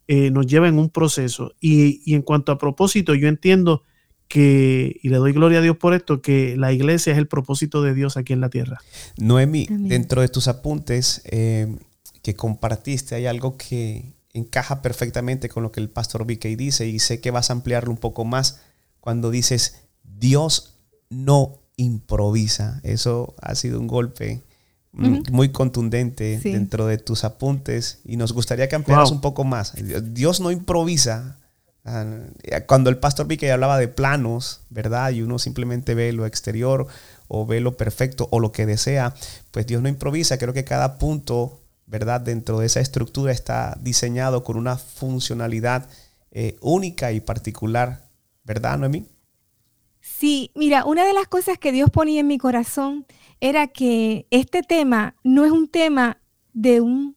[0.08, 1.54] eh, nos lleva en un proceso.
[1.62, 3.84] Y, en cuanto a propósito, yo entiendo
[4.28, 7.82] que, y le doy gloria a Dios por esto, que la iglesia es el propósito
[7.82, 8.82] de Dios aquí en la tierra.
[9.18, 11.76] Noemi, dentro de tus apuntes eh,
[12.22, 17.00] que compartiste, hay algo que encaja perfectamente con lo que el pastor Vicky dice y
[17.00, 18.62] sé que vas a ampliarlo un poco más
[19.00, 20.76] cuando dices, Dios
[21.10, 22.82] no improvisa.
[22.84, 24.44] Eso ha sido un golpe
[24.92, 29.74] muy contundente dentro de tus apuntes y nos gustaría que ampliaras un poco más.
[30.14, 31.38] Dios no improvisa.
[31.90, 32.04] Ah,
[32.66, 35.12] cuando el pastor Vicky hablaba de planos, ¿verdad?
[35.12, 36.86] Y uno simplemente ve lo exterior
[37.30, 39.14] o ve lo perfecto o lo que desea,
[39.52, 40.38] pues Dios no improvisa.
[40.38, 42.20] Creo que cada punto, ¿verdad?
[42.20, 45.88] Dentro de esa estructura está diseñado con una funcionalidad
[46.32, 48.10] eh, única y particular,
[48.44, 49.06] ¿verdad, Noemí?
[50.02, 53.06] Sí, mira, una de las cosas que Dios ponía en mi corazón
[53.40, 56.18] era que este tema no es un tema
[56.52, 57.16] de, un,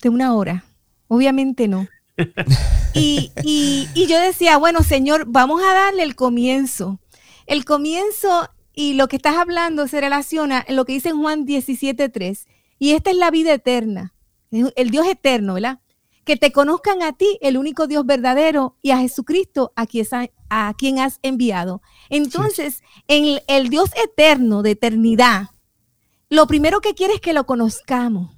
[0.00, 0.64] de una hora,
[1.06, 1.86] obviamente no.
[2.94, 6.98] Y, y, yo decía, bueno, Señor, vamos a darle el comienzo.
[7.46, 11.46] El comienzo y lo que estás hablando se relaciona en lo que dice en Juan
[11.46, 12.46] 17.3.
[12.78, 14.14] Y esta es la vida eterna,
[14.50, 15.80] el Dios eterno, ¿verdad?
[16.24, 20.06] Que te conozcan a ti, el único Dios verdadero, y a Jesucristo, a quien,
[20.50, 21.82] a quien has enviado.
[22.10, 25.50] Entonces, en el Dios eterno, de eternidad,
[26.28, 28.35] lo primero que quiere es que lo conozcamos.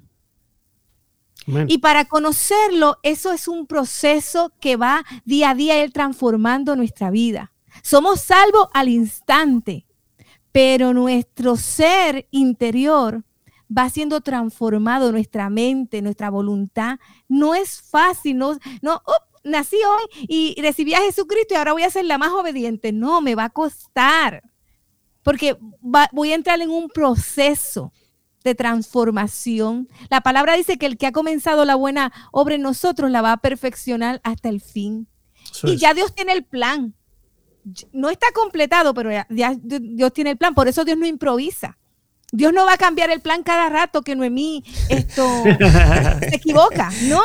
[1.67, 7.11] Y para conocerlo, eso es un proceso que va día a día él transformando nuestra
[7.11, 7.53] vida.
[7.83, 9.87] Somos salvos al instante,
[10.53, 13.25] pero nuestro ser interior
[13.77, 16.99] va siendo transformado, nuestra mente, nuestra voluntad.
[17.29, 19.03] No es fácil, no, no,
[19.45, 22.93] nací hoy y recibí a Jesucristo y ahora voy a ser la más obediente.
[22.93, 24.43] No, me va a costar
[25.23, 25.59] porque
[26.13, 27.93] voy a entrar en un proceso
[28.49, 29.89] de transformación.
[30.11, 33.33] La palabra dice que el que ha comenzado la buena obra en nosotros la va
[33.33, 35.09] a perfeccionar hasta el fin.
[35.63, 36.95] y ya Dios tiene el plan.
[37.93, 39.27] No está completado, pero ya,
[39.61, 40.55] Dios tiene el plan.
[40.55, 41.79] Por eso Dios no improvisa.
[42.31, 45.45] Dios no va a cambiar el plan cada rato que Noemí esto
[46.21, 46.91] se equivoca.
[47.05, 47.23] No,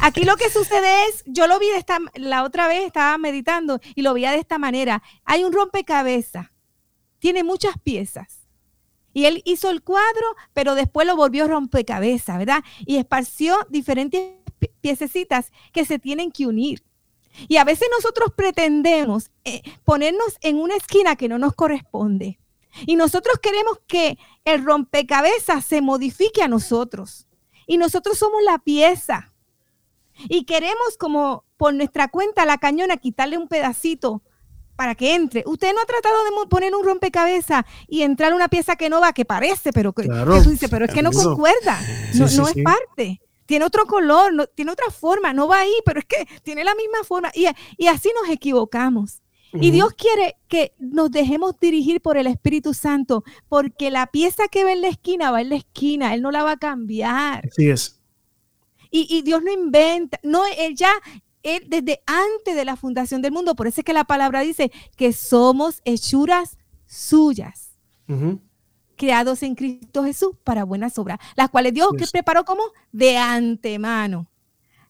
[0.00, 3.80] aquí lo que sucede es, yo lo vi de esta, la otra vez estaba meditando
[3.94, 5.02] y lo veía de esta manera.
[5.24, 6.46] Hay un rompecabezas
[7.18, 8.45] tiene muchas piezas.
[9.16, 12.62] Y él hizo el cuadro, pero después lo volvió rompecabezas, ¿verdad?
[12.84, 14.34] Y esparció diferentes
[14.82, 16.84] piececitas que se tienen que unir.
[17.48, 22.38] Y a veces nosotros pretendemos eh, ponernos en una esquina que no nos corresponde.
[22.84, 27.26] Y nosotros queremos que el rompecabezas se modifique a nosotros.
[27.66, 29.32] Y nosotros somos la pieza.
[30.28, 34.22] Y queremos como por nuestra cuenta la cañona quitarle un pedacito
[34.76, 35.42] para que entre.
[35.46, 39.12] Usted no ha tratado de poner un rompecabezas y entrar una pieza que no va,
[39.12, 40.08] que parece, pero que,
[40.48, 41.80] dice, pero es que no concuerda,
[42.14, 43.20] no, es parte.
[43.46, 46.74] Tiene otro color, no, tiene otra forma, no va ahí, pero es que tiene la
[46.74, 47.30] misma forma.
[47.34, 47.46] Y,
[47.86, 49.22] así nos equivocamos.
[49.58, 54.64] Y Dios quiere que nos dejemos dirigir por el Espíritu Santo, porque la pieza que
[54.64, 57.46] ve en la esquina va en la esquina, Él no la va a cambiar.
[57.50, 58.02] Así es.
[58.90, 60.92] Y, y, Dios no inventa, no, Él ya,
[61.46, 63.54] él desde antes de la fundación del mundo.
[63.54, 67.70] Por eso es que la palabra dice que somos hechuras suyas,
[68.96, 74.26] creados en Cristo Jesús para buenas obras, las cuales Dios que preparó como de antemano.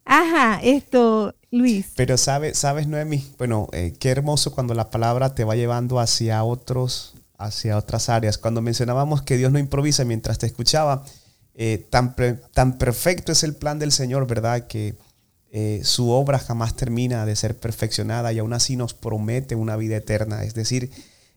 [0.04, 1.92] Ajá, esto, Luis.
[1.96, 6.44] Pero sabes, sabes, Noemi, bueno, eh, qué hermoso cuando la palabra te va llevando hacia
[6.44, 8.38] otros, hacia otras áreas.
[8.38, 11.04] Cuando mencionábamos que Dios no improvisa mientras te escuchaba,
[11.54, 12.14] eh, tan,
[12.52, 14.68] tan perfecto es el plan del Señor, ¿verdad?
[14.68, 14.94] Que
[15.58, 19.96] eh, su obra jamás termina de ser perfeccionada y aún así nos promete una vida
[19.96, 20.44] eterna.
[20.44, 20.90] Es decir,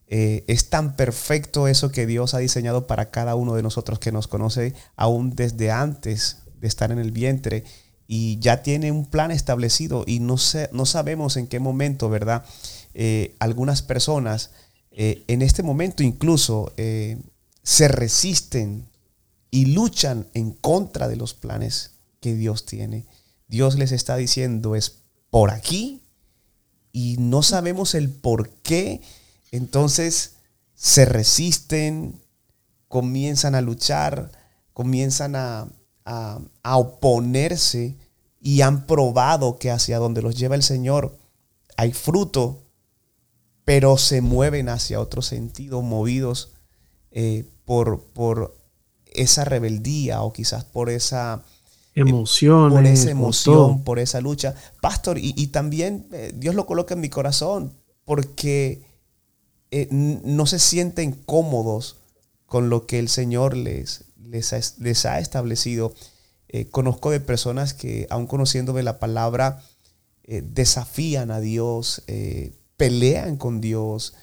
[0.07, 4.11] eh, es tan perfecto eso que Dios ha diseñado para cada uno de nosotros que
[4.11, 7.63] nos conoce aún desde antes de estar en el vientre
[8.09, 10.35] y ya tiene un plan establecido y no,
[10.73, 12.43] no sabemos en qué momento, ¿verdad?
[12.95, 14.51] Eh, algunas personas
[14.91, 18.89] en este momento incluso se resisten
[19.49, 23.05] y luchan en contra de los planes que Dios tiene.
[23.49, 26.03] Dios les está diciendo es por aquí
[26.91, 29.01] y no sabemos el por qué.
[29.51, 30.35] Entonces
[30.75, 32.21] se resisten,
[32.87, 34.31] comienzan a luchar,
[34.73, 35.67] comienzan a,
[36.63, 37.95] oponerse
[38.41, 41.15] y han probado que hacia donde los lleva el Señor
[41.77, 42.63] hay fruto,
[43.63, 46.53] pero se mueven hacia otro sentido, movidos
[47.11, 48.57] eh, por, por
[49.05, 51.43] esa rebeldía o quizás por esa
[51.95, 52.77] Emociones.
[52.77, 54.55] Por esa emoción, por, esa lucha.
[54.81, 57.73] Pastor, y, también eh, Dios lo coloca en mi corazón
[58.05, 58.83] porque
[59.71, 61.97] eh, no se sienten cómodos
[62.49, 65.93] con lo que el Señor les, les, ha, establecido.
[66.47, 69.61] eh, conozco de personas que, aún conociéndome la palabra,
[70.23, 74.15] eh, desafían a Dios, eh, pelean con Dios.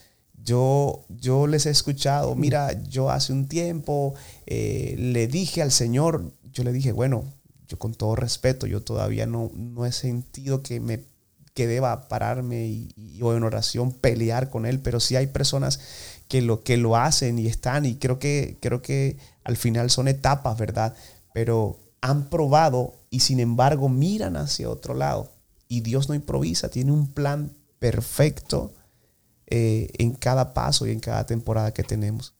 [0.43, 4.13] Yo, yo les he escuchado, mira, yo hace un tiempo
[4.45, 7.25] le dije al Señor, yo le dije, bueno,
[7.67, 11.03] yo con todo respeto, yo todavía no, no he sentido que me
[11.57, 15.79] que deba pararme y, o en oración pelear con él, pero sí hay personas
[16.27, 20.07] que lo, que lo hacen y están y creo que, creo que al final son
[20.07, 20.95] etapas, ¿verdad?
[21.33, 25.31] Pero han probado y sin embargo miran hacia otro lado.
[25.67, 28.71] Y Dios no improvisa, tiene un plan perfecto
[29.47, 32.35] eh, en cada paso y en cada temporada que tenemos.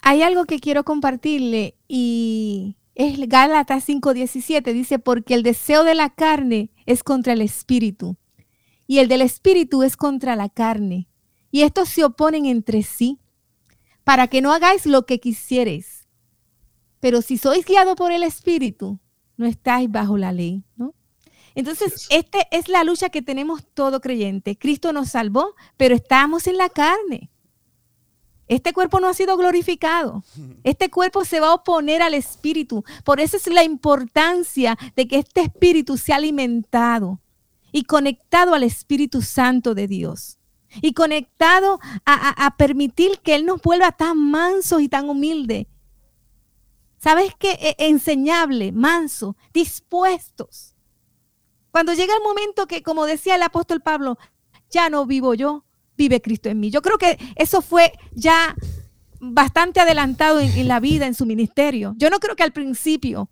[0.00, 6.10] Hay algo que quiero compartirle y es Gálatas 5:17, dice, porque el deseo de la
[6.10, 8.16] carne es contra el espíritu
[8.86, 11.08] y el del espíritu es contra la carne.
[11.50, 13.20] Y estos se oponen entre sí
[14.02, 16.06] para que no hagáis lo que quisierais.
[17.00, 18.98] Pero si sois guiados por el Espíritu,
[19.36, 20.94] no estáis bajo la ley, ¿no?
[21.54, 24.56] Entonces, esta es la lucha que tenemos todo creyente.
[24.58, 27.30] Cristo nos salvó, pero estamos en la carne.
[28.46, 30.22] Este cuerpo no ha sido glorificado.
[30.62, 32.84] Este cuerpo se va a oponer al espíritu.
[33.04, 37.20] Por eso es la importancia de que este espíritu sea alimentado
[37.72, 40.38] y conectado al Espíritu Santo de Dios.
[40.82, 45.66] Y conectado a, a permitir que Él nos vuelva tan mansos y tan humildes
[47.04, 47.50] ¿Sabes qué?
[47.60, 50.74] E, enseñable, manso, dispuestos.
[51.70, 54.16] Cuando llega el momento que, como decía el apóstol Pablo,
[54.70, 55.63] ya no vivo yo,
[55.96, 56.70] vive Cristo en mí.
[56.70, 58.54] Yo creo que eso fue ya
[59.20, 61.94] bastante adelantado en, la vida, en su ministerio.
[61.96, 63.30] Yo no creo que al principio,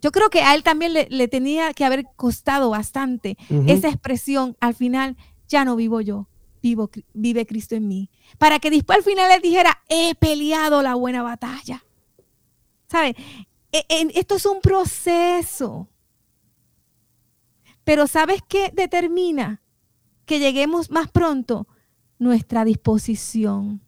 [0.00, 3.36] yo creo que a él también le, tenía que haber costado bastante
[3.66, 5.16] esa expresión, al final,
[5.48, 6.28] ya no vivo yo,
[6.62, 8.10] vivo, vive Cristo en mí.
[8.38, 11.84] Para que después al final él dijera, he peleado la buena batalla.
[12.86, 13.16] ¿Sabe?
[13.72, 13.84] E,
[14.14, 15.88] esto es un proceso.
[17.82, 19.63] Pero ¿sabes qué determina
[20.24, 21.66] que lleguemos más pronto?
[22.18, 23.80] Nuestra disposición.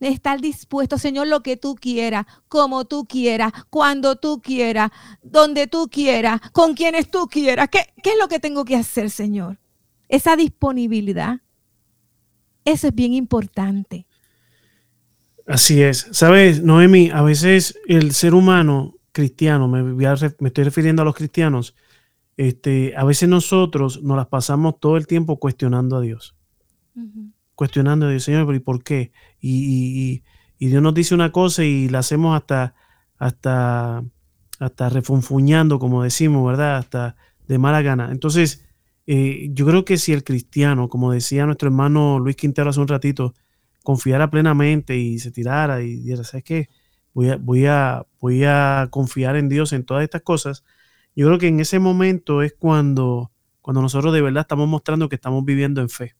[0.00, 4.90] Estar dispuesto, Señor, lo que tú quieras, como tú quieras, cuando tú quieras,
[5.22, 7.68] donde tú quieras, con quienes tú quieras.
[7.70, 9.60] ¿Qué, ¿Qué es lo que tengo que hacer, Señor?
[10.08, 11.40] Esa disponibilidad.
[12.64, 14.06] Eso es bien importante.
[15.46, 16.08] Así es.
[16.10, 21.74] Sabes, Noemi, a veces el ser humano cristiano, me, me estoy refiriendo a los cristianos,
[22.48, 26.34] este, a veces nosotros nos las pasamos todo el tiempo cuestionando a Dios.
[27.54, 29.12] Cuestionando a Dios, Señor, ¿y por qué?
[29.40, 30.22] Y,
[30.58, 32.74] Dios nos dice una cosa y la hacemos hasta,
[33.16, 34.04] hasta,
[34.58, 36.78] hasta refunfuñando, como decimos, ¿verdad?
[36.78, 37.16] Hasta
[37.46, 38.10] de mala gana.
[38.10, 38.64] Entonces,
[39.06, 42.88] eh, yo creo que si el cristiano, como decía nuestro hermano Luis Quintero hace un
[42.88, 43.34] ratito,
[43.84, 46.68] confiara plenamente y se tirara y dijera, ¿sabes qué?
[47.14, 50.64] Voy a, voy, a, voy a confiar en Dios en todas estas cosas.
[51.14, 55.16] Yo creo que en ese momento es cuando, cuando nosotros de verdad estamos mostrando que
[55.16, 56.14] estamos viviendo en fe.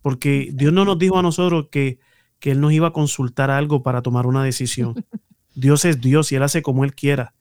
[0.00, 1.98] Porque Dios no nos dijo a nosotros que,
[2.38, 4.94] que Él nos iba a consultar algo para tomar una decisión.
[5.54, 7.34] Dios es Dios y Él hace como Él quiera.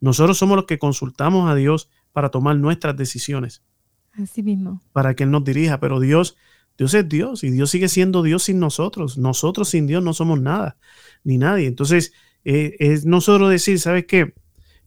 [0.00, 3.62] Nosotros somos los que consultamos a Dios para tomar nuestras decisiones.
[4.12, 4.82] Así mismo.
[4.92, 6.36] Para que Él nos dirija, pero Dios
[6.78, 9.18] Dios es Dios y Dios sigue siendo Dios sin nosotros.
[9.18, 10.76] Nosotros sin Dios no somos nada,
[11.24, 11.66] ni nadie.
[11.66, 12.12] Entonces,
[12.44, 14.32] eh, es nosotros decir, ¿sabes qué?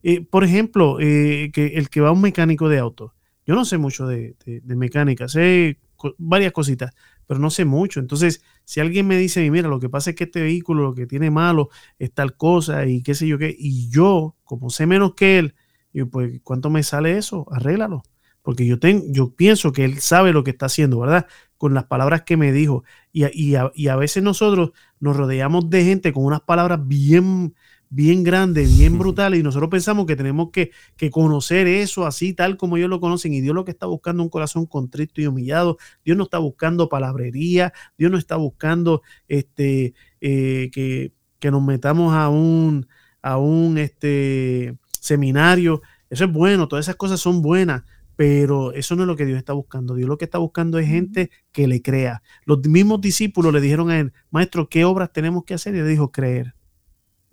[0.03, 3.13] Eh, por ejemplo, eh, que el que va a un mecánico de auto,
[3.45, 4.35] yo no sé mucho de,
[4.65, 5.79] mecánica, sé
[6.17, 6.93] varias cositas,
[7.27, 7.99] pero no sé mucho.
[7.99, 11.05] Entonces, si alguien me dice, mira, lo que pasa es que este vehículo lo que
[11.05, 15.13] tiene malo es tal cosa y qué sé yo qué, y yo, como sé menos
[15.15, 15.55] que él,
[15.93, 17.45] yo, pues, ¿cuánto me sale eso?
[17.51, 18.03] Arréglalo.
[18.41, 21.27] Porque yo, tengo, yo pienso que él sabe lo que está haciendo, ¿verdad?
[21.61, 22.83] con las palabras que me dijo.
[23.13, 27.53] Y, y, a, veces nosotros nos rodeamos de gente con unas palabras bien,
[27.91, 30.71] bien grandes, bien brutales, y nosotros pensamos que tenemos que,
[31.11, 33.33] conocer eso así, tal como ellos lo conocen.
[33.33, 35.77] Y Dios lo que está buscando un corazón contrito y humillado.
[36.03, 42.15] Dios no está buscando palabrería, Dios no está buscando este, eh, que, que, nos metamos
[42.15, 42.87] a un,
[43.21, 45.81] a un este, seminario.
[46.09, 47.83] Eso es bueno, todas esas cosas son buenas,
[48.15, 49.95] pero eso no es lo que Dios está buscando.
[49.95, 52.23] Dios lo que está buscando es gente que le crea.
[52.45, 55.75] Los mismos discípulos le dijeron a él, maestro, ¿qué obras tenemos que hacer?
[55.75, 56.55] Y él dijo, creer.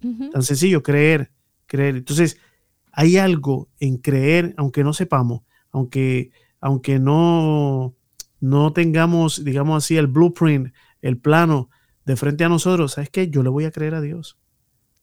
[0.01, 1.33] Tan sencillo, creer,
[1.67, 1.97] creer.
[1.97, 2.39] Entonces,
[2.93, 6.31] hay algo en creer, aunque no sepamos, aunque,
[6.61, 7.95] aunque no,
[8.41, 10.73] no tengamos, digamos así, el blueprint,
[11.03, 11.71] el plano
[12.05, 13.29] de frente a nosotros, ¿sabes qué?
[13.29, 14.39] Yo le voy a creer a Dios.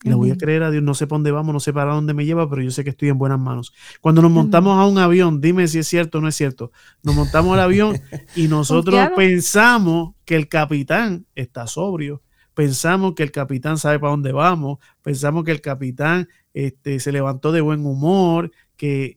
[0.03, 2.13] Le voy a creer a Dios, no sé para dónde vamos, no sé para dónde
[2.13, 3.73] me lleva, pero yo sé que estoy en buenas manos.
[4.01, 6.71] Cuando nos montamos a un avión, dime si es cierto o no es cierto.
[7.01, 7.99] Nos montamos al avión
[8.35, 12.21] y nosotros pensamos que el capitán está sobrio,
[12.55, 17.51] pensamos que el capitán sabe para dónde vamos, pensamos que el capitán este, se levantó
[17.51, 19.15] de buen humor, que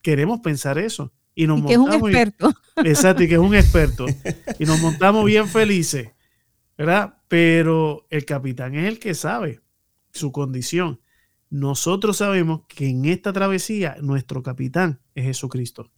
[0.00, 1.12] queremos pensar eso.
[1.34, 2.52] Y, nos que es un experto.
[2.84, 4.06] exacto, y que es un experto.
[4.58, 6.10] Y nos montamos bien felices,
[6.78, 7.18] ¿verdad?
[7.28, 9.60] Pero el capitán es el que sabe
[10.12, 11.00] su condición.
[11.50, 15.90] Nosotros sabemos que en esta travesía nuestro capitán es Jesucristo.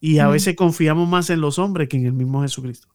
[0.00, 2.93] Y a veces confiamos más en los hombres que en el mismo Jesucristo.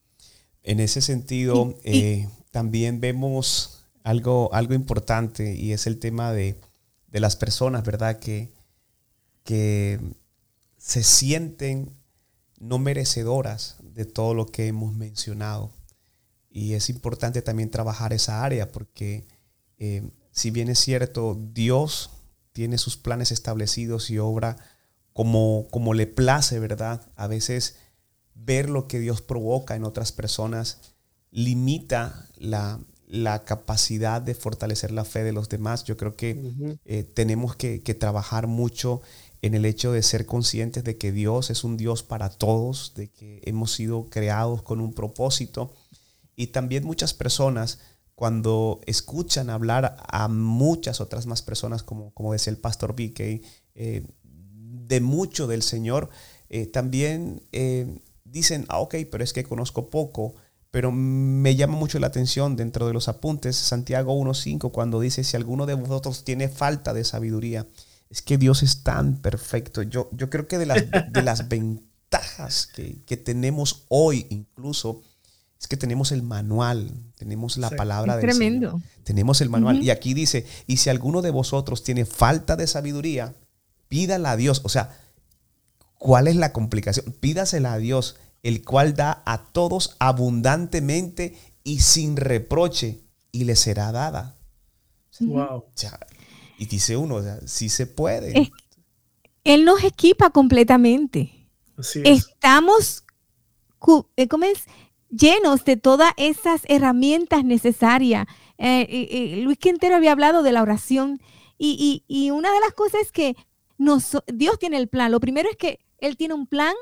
[0.70, 6.61] En ese sentido, eh, también vemos algo, algo importante y es el tema de,
[7.11, 8.20] las personas, ¿verdad?
[8.20, 8.53] Que,
[9.43, 9.99] que
[10.78, 11.97] se sienten
[12.59, 15.72] no merecedoras de todo lo que hemos mencionado.
[16.51, 19.26] Y es importante también trabajar esa área porque
[19.80, 22.11] eh, si bien es cierto, Dios
[22.51, 24.57] tiene sus planes establecidos y obra
[25.13, 27.09] como, como le place, ¿verdad?
[27.15, 27.76] A veces
[28.45, 30.79] ver lo que Dios provoca en otras personas
[31.31, 32.79] limita la,
[33.45, 35.83] capacidad de fortalecer la fe de los demás.
[35.83, 39.01] Yo creo que eh, tenemos que, que, trabajar mucho
[39.41, 43.09] en el hecho de ser conscientes de que Dios es un Dios para todos, de
[43.09, 45.73] que hemos sido creados con un propósito.
[46.35, 47.79] Y también muchas personas
[48.19, 53.43] cuando escuchan hablar a muchas otras más personas, como, como decía el pastor Vicky,
[53.75, 56.09] eh, de mucho del Señor,
[56.49, 57.41] eh, también
[58.32, 60.36] dicen, ah, ok, pero es que conozco poco,
[60.71, 65.36] pero me llama mucho la atención dentro de los apuntes, Santiago 1.5, cuando dice, si
[65.36, 67.67] alguno de vosotros tiene falta de sabiduría,
[68.09, 69.82] es que Dios es tan perfecto.
[69.82, 75.01] Yo, yo creo que de las, de las ventajas que, que tenemos hoy incluso,
[75.59, 78.82] es que tenemos el manual, tenemos la palabra de tremendo.
[79.03, 79.84] Tenemos el manual.
[79.84, 83.36] Y aquí dice, y si alguno de vosotros tiene falta de sabiduría,
[83.89, 84.61] pídala a Dios.
[84.63, 84.97] O sea,
[86.00, 87.14] ¿cuál es la complicación?
[87.20, 93.91] Pídasela a Dios, el cual da a todos abundantemente y sin reproche, y le será
[93.91, 94.36] dada.
[95.20, 95.66] wow.
[96.58, 98.52] y dice uno, o sea, sí se puede.
[99.43, 101.47] él nos equipa completamente.
[101.78, 102.26] Así es.
[102.26, 103.04] Estamos,
[104.18, 104.64] eh, ¿cómo es?
[105.10, 108.28] llenos de todas esas herramientas necesarias.
[108.58, 111.22] Eh, Luis Quintero había hablado de la oración
[111.58, 113.36] y, una de las cosas es que
[114.28, 115.12] Dios tiene el plan.
[115.12, 116.76] Lo primero es que Él tiene un plan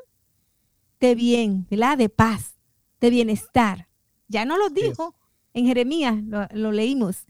[1.00, 1.98] de bien, ¿verdad?
[1.98, 2.56] De paz,
[3.00, 3.88] de bienestar.
[4.28, 5.16] Ya no lo dijo
[5.54, 6.16] en Jeremías,
[6.52, 7.26] lo leímos.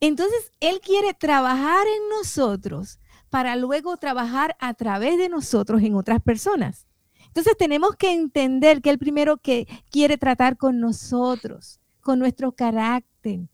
[0.00, 2.98] Entonces, Él quiere trabajar en nosotros
[3.30, 6.86] para luego trabajar a través de nosotros en otras personas.
[7.26, 13.48] Entonces tenemos que entender que el primero que quiere tratar con nosotros, con nuestro carácter,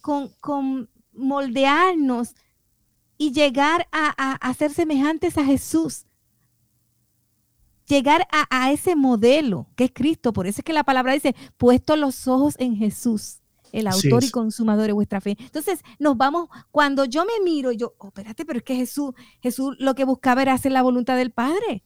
[0.00, 2.34] con, moldearnos
[3.18, 6.06] y llegar a, ser semejantes a Jesús.
[7.86, 10.32] Llegar a, ese modelo que es Cristo.
[10.32, 13.40] Por eso es que la palabra dice, puesto los ojos en Jesús
[13.72, 15.36] el autor y consumador de vuestra fe.
[15.38, 19.76] Entonces, nos vamos, cuando yo me miro, yo, oh, espérate, pero es que Jesús, Jesús
[19.78, 21.84] lo que buscaba era hacer la voluntad del Padre.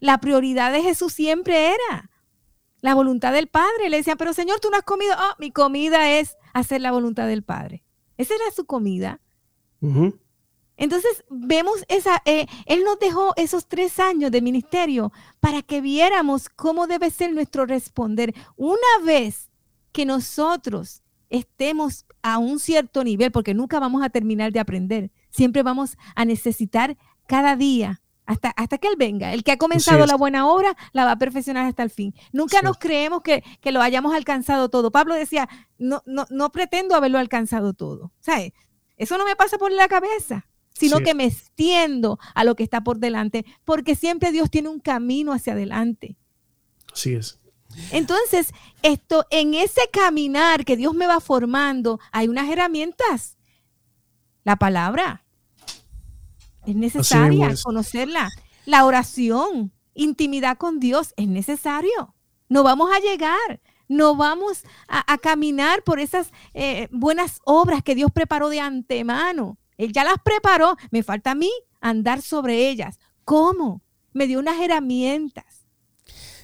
[0.00, 2.10] La prioridad de Jesús siempre era
[2.80, 3.90] la voluntad del Padre.
[3.90, 5.14] Le decían, pero Señor, tú no has comido.
[5.18, 7.84] Oh, mi comida es hacer la voluntad del Padre.
[8.16, 9.20] Esa era su comida.
[10.78, 16.48] Entonces vemos esa, eh, Él nos dejó esos tres años de ministerio para que viéramos
[16.48, 18.32] cómo debe ser nuestro responder.
[18.56, 19.50] Una vez
[19.92, 25.62] que nosotros estemos a un cierto nivel, porque nunca vamos a terminar de aprender, siempre
[25.62, 29.32] vamos a necesitar cada día hasta, hasta que Él venga.
[29.32, 32.14] El que ha comenzado la buena obra la va a perfeccionar hasta el fin.
[32.32, 34.92] Nunca nos creemos que, lo hayamos alcanzado todo.
[34.92, 35.48] Pablo decía,
[35.78, 38.12] no, no, no pretendo haberlo alcanzado todo.
[38.20, 38.52] ¿Sabes?
[38.98, 40.46] Eso no me pasa por la cabeza,
[40.78, 44.80] sino que me extiendo a lo que está por delante, porque siempre Dios tiene un
[44.80, 46.16] camino hacia adelante.
[46.92, 47.38] Así es.
[47.90, 48.52] Entonces,
[48.82, 53.36] esto, en ese caminar que Dios me va formando, hay unas herramientas.
[54.44, 55.24] La palabra,
[56.66, 58.28] es necesaria conocerla.
[58.66, 62.14] La oración, intimidad con Dios, es necesario.
[62.48, 68.10] No vamos a llegar, no vamos a, caminar por esas eh, buenas obras que Dios
[68.12, 69.58] preparó de antemano.
[69.78, 71.50] Él ya las preparó, me falta a mí
[71.80, 72.98] andar sobre ellas.
[73.24, 73.82] ¿Cómo?
[74.12, 75.66] Me dio unas herramientas.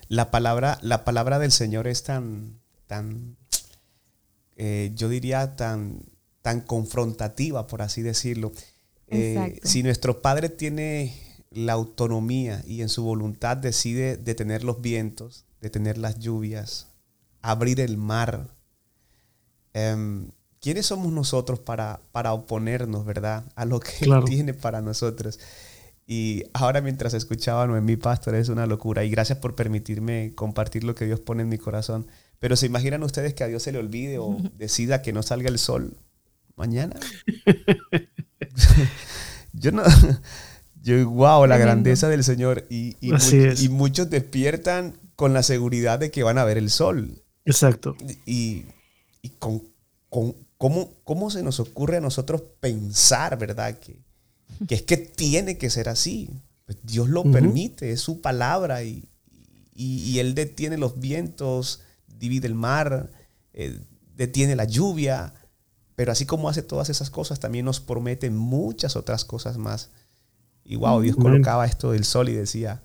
[0.09, 3.37] La palabra, la palabra del Señor es tan, tan,
[4.57, 6.03] eh, yo diría tan,
[6.43, 8.53] tan confrontativa, por así decirlo.
[9.09, 11.15] Eh, si nuestro Padre tiene
[11.51, 16.89] la autonomía y en su voluntad decide detener los vientos, detener las lluvias,
[17.41, 18.49] abrir el mar,
[19.73, 20.31] em,
[20.65, 25.39] ¿quiénes somos nosotros para, para oponernos, verdad, a lo que Él tiene para nosotros?
[26.07, 30.83] Y ahora mientras escuchaba a Noemí Pastor es una locura y gracias por permitirme compartir
[30.83, 32.07] lo que Dios pone en mi corazón,
[32.39, 35.51] Pero ¿se imaginan ustedes que a Dios se le olvide o decida que no salga
[35.51, 35.99] el sol
[36.57, 36.99] mañana?
[39.53, 39.83] yo no...
[40.81, 42.67] Yo, wow, la grandeza del Señor.
[42.69, 47.23] Y, y, muchos despiertan con la seguridad de que van a ver el sol.
[47.47, 47.97] Exacto.
[48.27, 48.67] Y,
[49.39, 49.63] con,
[50.11, 53.79] con cómo, cómo, se nos ocurre a nosotros pensar, ¿verdad?
[53.79, 53.99] Que,
[54.67, 56.31] que es que tiene que ser así.
[56.67, 59.09] Pues Dios lo permite, es su palabra y,
[60.19, 63.11] Él detiene los vientos, divide el mar,
[63.53, 63.79] eh,
[64.17, 65.35] detiene la lluvia,
[65.95, 69.91] pero así como hace todas esas cosas, también nos promete muchas otras cosas más.
[70.65, 72.83] Y wow, Dios colocaba esto del sol y decía,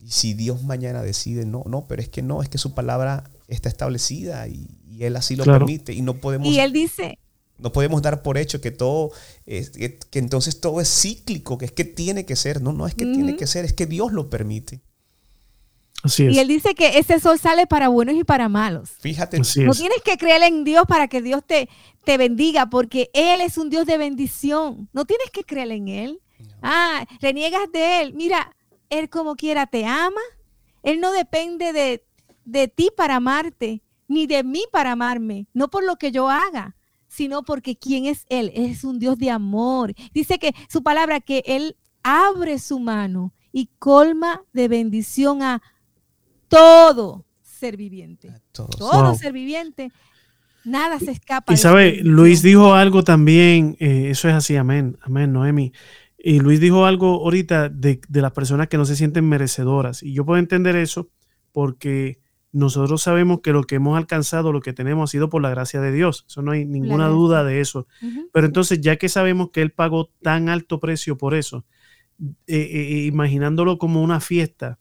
[0.00, 3.28] y si Dios mañana decide, no, no, pero es que no, es que su palabra
[3.48, 4.68] está establecida y,
[5.00, 6.48] Él así lo permite y no podemos...
[6.48, 7.18] Y Él dice...
[7.56, 9.12] No podemos dar por hecho que todo,
[9.46, 12.60] es, que, entonces todo es cíclico, que es que tiene que ser.
[12.60, 14.82] No, no es que tiene que ser, es que Dios lo permite.
[16.02, 16.34] Así es.
[16.34, 18.90] Y él dice que ese sol sale para buenos y para malos.
[18.98, 19.38] Fíjate.
[19.38, 21.68] no tienes que creer en Dios para que Dios te,
[22.04, 24.88] te bendiga, porque Él es un Dios de bendición.
[24.92, 26.20] No tienes que creer en Él.
[26.60, 28.14] Ah, reniegas de Él.
[28.14, 28.52] Mira,
[28.90, 30.20] él como quiera te ama.
[30.82, 32.04] Él no depende de,
[32.44, 36.76] de ti para amarte, ni de mí para amarme, no por lo que yo haga,
[37.08, 38.50] sino porque quién es Él.
[38.54, 39.94] Es un Dios de amor.
[40.12, 45.62] Dice que su palabra, que Él abre su mano y colma de bendición a
[46.48, 48.32] todo ser viviente.
[48.52, 49.90] Todo ser viviente.
[50.64, 51.52] Nada se escapa.
[51.52, 55.72] Y sabe, Luis dijo algo también, eh, eso es así, amén, amén, Noemi.
[56.18, 60.02] Y Luis dijo algo ahorita de, las personas que no se sienten merecedoras.
[60.02, 61.10] Y yo puedo entender eso
[61.52, 62.18] porque
[62.54, 65.80] nosotros sabemos que lo que hemos alcanzado, lo que tenemos, ha sido por la gracia
[65.80, 66.24] de Dios.
[66.28, 67.88] Eso no hay ninguna duda de eso.
[68.32, 71.64] Pero entonces, ya que sabemos que Él pagó tan alto precio por eso,
[72.20, 74.78] eh, eh, eh, imaginándolo como una fiesta,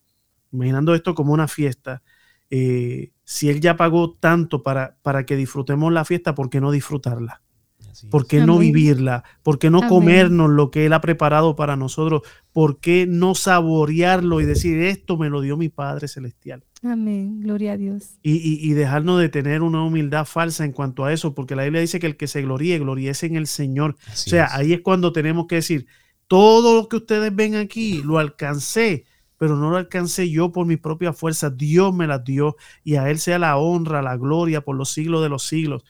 [0.51, 2.03] imaginando esto como una fiesta,
[2.47, 7.41] si Él ya pagó tanto para, para que disfrutemos la fiesta, ¿por qué no disfrutarla?
[8.09, 9.23] ¿Por qué no vivirla?
[9.43, 12.21] ¿Por qué no comernos lo que Él ha preparado para nosotros?
[12.51, 16.63] ¿Por qué no saborearlo y decir, esto me lo dio mi Padre Celestial?
[16.83, 18.17] Amén, gloria a Dios.
[18.21, 21.99] Y, dejarnos de tener una humildad falsa en cuanto a eso, porque la Biblia dice
[21.99, 23.95] que el que se gloríe, gloríese en el Señor.
[24.11, 25.87] o sea, ahí es cuando tenemos que decir,
[26.27, 29.05] todo lo que ustedes ven aquí, lo alcancé,
[29.37, 33.09] pero no lo alcancé yo por mi propia fuerza, Dios me las dio y a
[33.09, 35.83] Él sea la honra, la gloria por los siglos de los siglos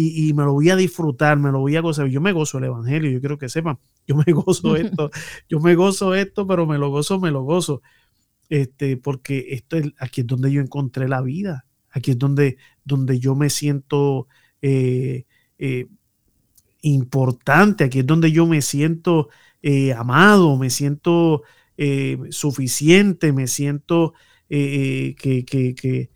[0.00, 2.06] y, me lo voy a disfrutar, me lo voy a gozar.
[2.06, 5.10] Yo me gozo el Evangelio, yo quiero que sepan, yo me gozo esto,
[5.48, 7.82] yo me gozo esto, pero me lo gozo, me lo gozo.
[8.48, 13.18] Este, porque esto es, aquí es donde yo encontré la vida, aquí es donde, donde
[13.18, 14.28] yo me siento
[14.62, 15.24] eh,
[15.58, 15.88] eh,
[16.82, 19.28] importante, aquí es donde yo me siento
[19.62, 21.42] eh, amado, me siento
[22.30, 24.12] suficiente, me siento
[24.48, 26.10] que, que que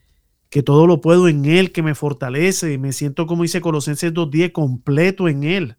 [0.62, 2.76] todo lo puedo en Él que me fortalece.
[2.76, 5.76] Me siento, como dice Colosenses 2.10, completo en Él.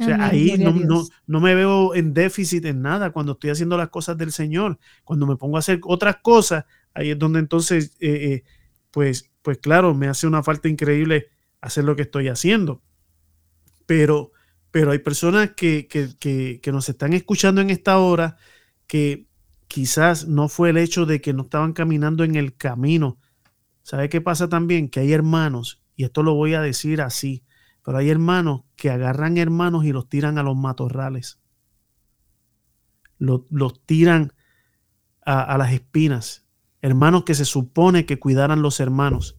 [0.00, 3.90] O sea, ahí no, no, me veo en déficit en nada cuando estoy haciendo las
[3.90, 4.80] cosas del Señor.
[5.04, 8.44] Cuando me pongo a hacer otras cosas, ahí es donde entonces, eh, eh,
[8.90, 11.28] pues, pues claro, me hace una falta increíble
[11.60, 12.82] hacer lo que estoy haciendo.
[13.86, 14.32] Pero,
[14.72, 18.38] pero hay personas que, que, que nos están escuchando en esta hora
[18.88, 19.28] que
[19.68, 23.18] quizás no fue el hecho de que no estaban caminando en el camino
[23.90, 24.88] ¿Sabe qué pasa también?
[24.88, 27.42] Que hay hermanos, y esto lo voy a decir así,
[27.84, 31.40] pero hay hermanos que agarran hermanos y los tiran a los matorrales.
[33.18, 34.32] Los, tiran
[35.26, 36.46] a, a las espinas.
[36.80, 39.36] Hermanos que se supone que cuidaran los hermanos.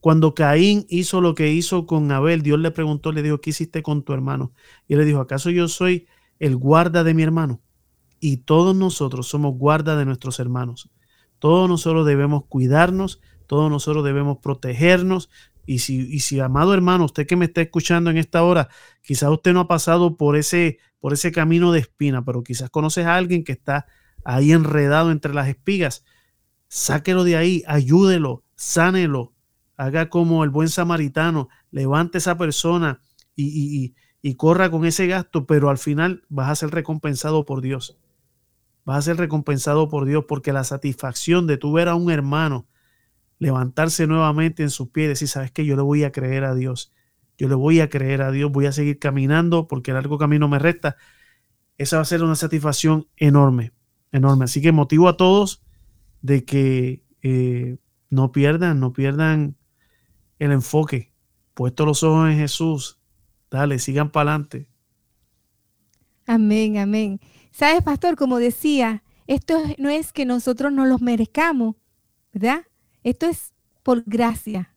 [0.00, 3.82] Cuando Caín hizo lo que hizo con Abel, Dios le preguntó, le dijo, ¿qué hiciste
[3.82, 4.52] con tu hermano?
[4.86, 6.08] Y él le dijo, ¿acaso yo soy
[6.38, 7.62] el guarda de mi hermano?
[8.20, 10.90] Y todos nosotros somos guarda de nuestros hermanos.
[11.38, 15.30] Todos nosotros debemos cuidarnos, todos nosotros debemos protegernos.
[15.66, 18.68] Y si, y si, amado hermano, usted que me está escuchando en esta hora,
[19.02, 23.06] quizás usted no ha pasado por ese, por ese camino de espina, pero quizás conoces
[23.06, 23.86] a alguien que está
[24.24, 26.04] ahí enredado entre las espigas.
[26.68, 29.34] Sáquelo de ahí, ayúdelo, sánelo,
[29.76, 33.00] haga como el buen samaritano, levante esa persona
[33.34, 37.62] y, y, y corra con ese gasto, pero al final vas a ser recompensado por
[37.62, 37.98] Dios.
[38.84, 42.66] Vas a ser recompensado por Dios porque la satisfacción de tu ver a un hermano
[43.38, 46.54] levantarse nuevamente en sus pies y decir, sabes que yo le voy a creer a
[46.54, 46.92] Dios,
[47.36, 50.48] yo le voy a creer a Dios, voy a seguir caminando porque el largo camino
[50.48, 50.96] me resta.
[51.76, 53.72] Esa va a ser una satisfacción enorme,
[54.10, 54.44] enorme.
[54.44, 55.62] Así que motivo a todos
[56.20, 57.78] de que eh,
[58.10, 59.56] no pierdan, no pierdan
[60.40, 61.12] el enfoque,
[61.54, 62.98] puesto los ojos en Jesús.
[63.50, 64.68] Dale, sigan para adelante.
[66.26, 67.20] Amén, amén.
[67.52, 71.76] Sabes, pastor, como decía, esto no es que nosotros no los merezcamos,
[72.32, 72.64] ¿verdad?
[73.08, 73.52] Esto es
[73.82, 74.74] por gracia,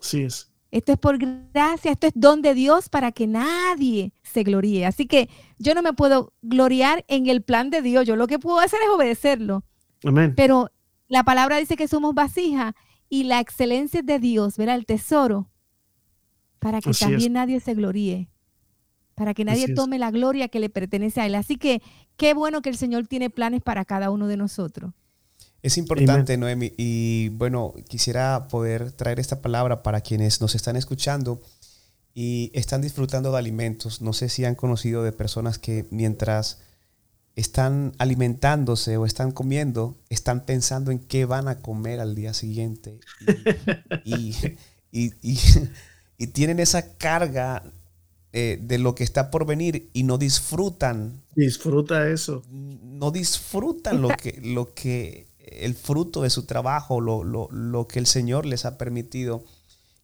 [0.00, 0.50] Sí es.
[0.70, 4.86] Esto es por gracia, esto es don de Dios para que nadie se gloríe.
[4.86, 8.06] Así que yo no me puedo gloriar en el plan de Dios.
[8.06, 9.64] Yo lo que puedo hacer es obedecerlo.
[10.04, 10.34] Amén.
[10.36, 10.70] Pero
[11.08, 12.74] la palabra dice que somos vasijas
[13.08, 15.50] y la excelencia de Dios, verá el tesoro,
[16.60, 18.30] para que también nadie se gloríe,
[19.16, 21.34] para que nadie tome la gloria que le pertenece a Él.
[21.34, 21.82] Así que
[22.16, 24.92] qué bueno que el Señor tiene planes para cada uno de nosotros.
[25.62, 31.42] Es importante, Noemi, y bueno, quisiera poder traer esta palabra para quienes nos están escuchando
[32.14, 34.00] y están disfrutando de alimentos.
[34.00, 36.60] No sé si han conocido de personas que mientras
[37.36, 42.98] están alimentándose o están comiendo, están pensando en qué van a comer al día siguiente.
[44.04, 44.34] Y,
[44.90, 45.36] y,
[46.32, 47.62] tienen esa carga
[48.32, 51.22] eh, de lo que está por venir y no disfrutan.
[51.34, 52.42] Disfruta eso.
[52.50, 58.06] No disfrutan lo que, lo que el fruto de su trabajo, lo, lo, que el
[58.06, 59.44] Señor les ha permitido.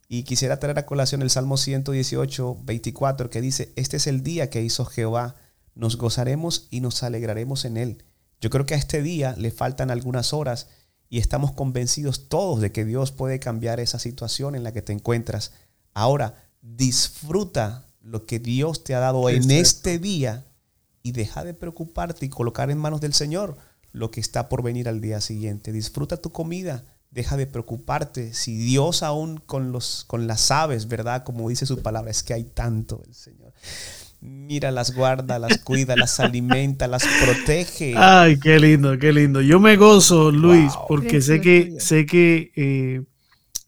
[0.09, 4.51] Y quisiera traer a colación el Salmo 118, 24, que dice, este es el día
[4.51, 5.37] que hizo Jehová,
[5.74, 8.05] nos gozaremos y nos alegraremos en él.
[8.41, 10.68] Yo creo que a este día le faltan algunas horas
[11.09, 14.93] y estamos convencidos todos de que Dios puede cambiar esa situación en la que te
[14.93, 15.53] encuentras.
[15.93, 20.47] Ahora, disfruta lo que Dios te ha dado en este día
[21.03, 23.57] y deja de preocuparte y colocar en manos del Señor
[23.97, 25.72] lo que está por venir al día siguiente.
[25.72, 28.34] Disfruta tu comida, deja de preocuparte.
[28.34, 31.24] Si Dios aún con, los, con las aves, ¿verdad?
[31.24, 33.55] Como dice su palabra, es que hay tanto el Señor.
[34.20, 37.94] Mira, las guarda, las cuida, las alimenta, las protege.
[37.97, 39.40] Ay, qué lindo, qué lindo.
[39.40, 43.03] Yo me gozo, Luis, porque sé que, sé que eh,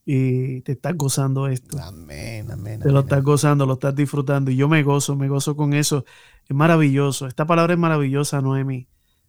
[0.05, 1.79] eh, te estás gozando esto.
[1.81, 2.81] Amén, amén.
[2.81, 4.51] Te lo estás gozando, lo estás disfrutando.
[4.51, 6.05] Y yo me gozo, me gozo con eso.
[6.47, 7.27] Es maravilloso.
[7.27, 8.89] Esta palabra es maravillosa, Noemi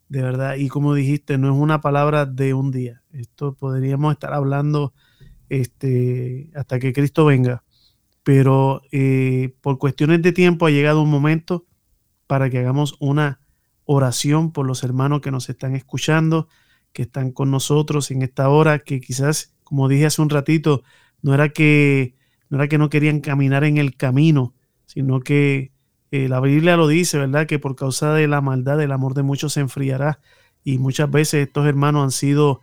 [0.10, 0.56] de verdad.
[0.56, 3.04] Y como dijiste, no es una palabra de un día.
[3.12, 4.94] Esto podríamos estar hablando
[5.48, 7.64] este, hasta que Cristo venga.
[8.24, 11.66] Pero eh, por cuestiones de tiempo ha llegado un momento
[12.28, 13.40] para que hagamos una
[13.86, 16.48] oración por los hermanos que nos están escuchando,
[16.92, 20.84] que están con nosotros en esta hora, que quizás, como dije hace un ratito,
[21.22, 22.16] no era que
[22.50, 24.54] no, era que no querían caminar en el camino,
[24.86, 25.72] sino que
[26.12, 27.46] eh, la Biblia lo dice, ¿verdad?
[27.46, 30.20] Que por causa de la maldad el amor de muchos se enfriará.
[30.64, 32.62] Y muchas veces estos hermanos han sido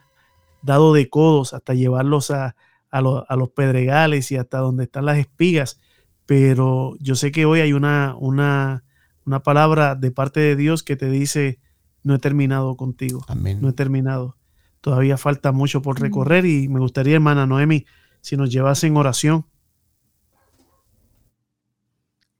[0.62, 2.56] dados de codos hasta llevarlos a,
[2.92, 5.80] los pedregales y hasta donde están las espigas.
[6.24, 8.84] Pero yo sé que hoy hay una, una,
[9.24, 11.60] una palabra de parte de Dios que te dice,
[12.02, 13.24] no he terminado contigo.
[13.28, 13.60] Amén.
[13.60, 14.36] No he terminado.
[14.80, 17.86] Todavía falta mucho por recorrer y me gustaría, hermana Noemi,
[18.20, 19.46] si nos llevas en oración.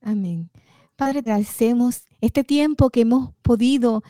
[0.00, 0.50] Amén.
[0.97, 4.03] Padre, agradecemos este tiempo que hemos podido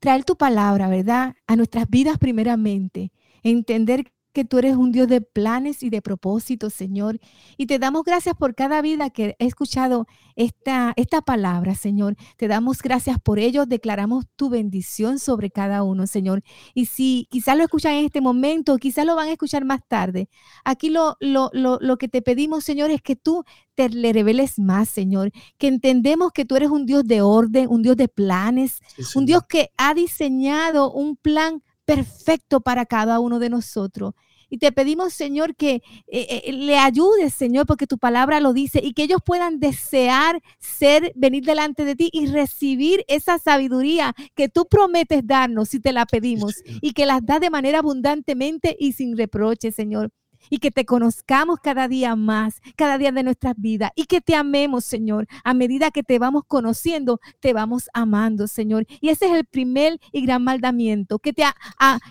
[0.00, 1.34] traer tu palabra, ¿verdad?
[1.46, 3.12] A nuestras vidas primeramente.
[3.42, 7.20] Entender que tú eres un Dios de planes y de propósitos, Señor.
[7.56, 12.16] Y te damos gracias por cada vida que he escuchado esta, esta palabra, Señor.
[12.36, 13.64] Te damos gracias por ello.
[13.64, 16.42] Declaramos tu bendición sobre cada uno, Señor.
[16.74, 20.28] Y si quizás lo escuchan en este momento, quizás lo van a escuchar más tarde.
[20.64, 23.44] Aquí lo, lo, lo, lo que te pedimos, Señor, es que tú
[23.76, 25.30] te le reveles más, Señor.
[25.58, 28.80] Que entendemos que tú eres un Dios de orden, un Dios de planes,
[29.14, 34.14] un Dios que ha diseñado un plan perfecto para cada uno de nosotros.
[34.50, 38.80] Y te pedimos, Señor, que eh, eh, le ayudes, Señor, porque tu palabra lo dice,
[38.82, 44.48] y que ellos puedan desear ser, venir delante de ti y recibir esa sabiduría que
[44.48, 48.92] tú prometes darnos si te la pedimos, y que las da de manera abundantemente y
[48.92, 50.12] sin reproche, Señor
[50.50, 54.34] y que te conozcamos cada día más, cada día de nuestras vidas y que te
[54.34, 55.26] amemos, Señor.
[55.44, 58.86] A medida que te vamos conociendo, te vamos amando, Señor.
[59.00, 61.44] Y ese es el primer y gran mandamiento, que te,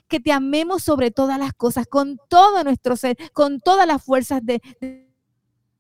[0.08, 4.44] que te amemos sobre todas las cosas, con todo nuestro ser, con todas las fuerzas
[4.44, 5.03] de de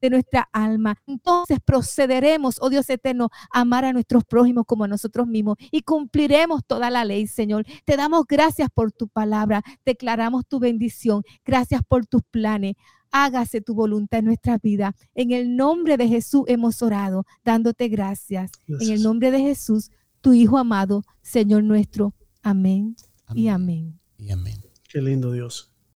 [0.09, 0.97] nuestra alma.
[1.07, 5.81] Entonces procederemos, oh Dios eterno, a amar a nuestros prójimos como a nosotros mismos y
[5.81, 7.65] cumpliremos toda la ley, Señor.
[7.85, 12.75] Te damos gracias por tu palabra, declaramos tu bendición, gracias por tus planes.
[13.11, 14.95] Hágase tu voluntad en nuestra vida.
[15.13, 18.51] En el nombre de Jesús hemos orado, dándote gracias.
[18.67, 19.91] En el nombre de Jesús,
[20.21, 22.13] tu Hijo amado, Señor nuestro.
[22.41, 22.95] amén.
[23.35, 23.99] y amén.
[24.17, 24.63] Y amén.
[24.89, 25.72] Qué lindo Dios.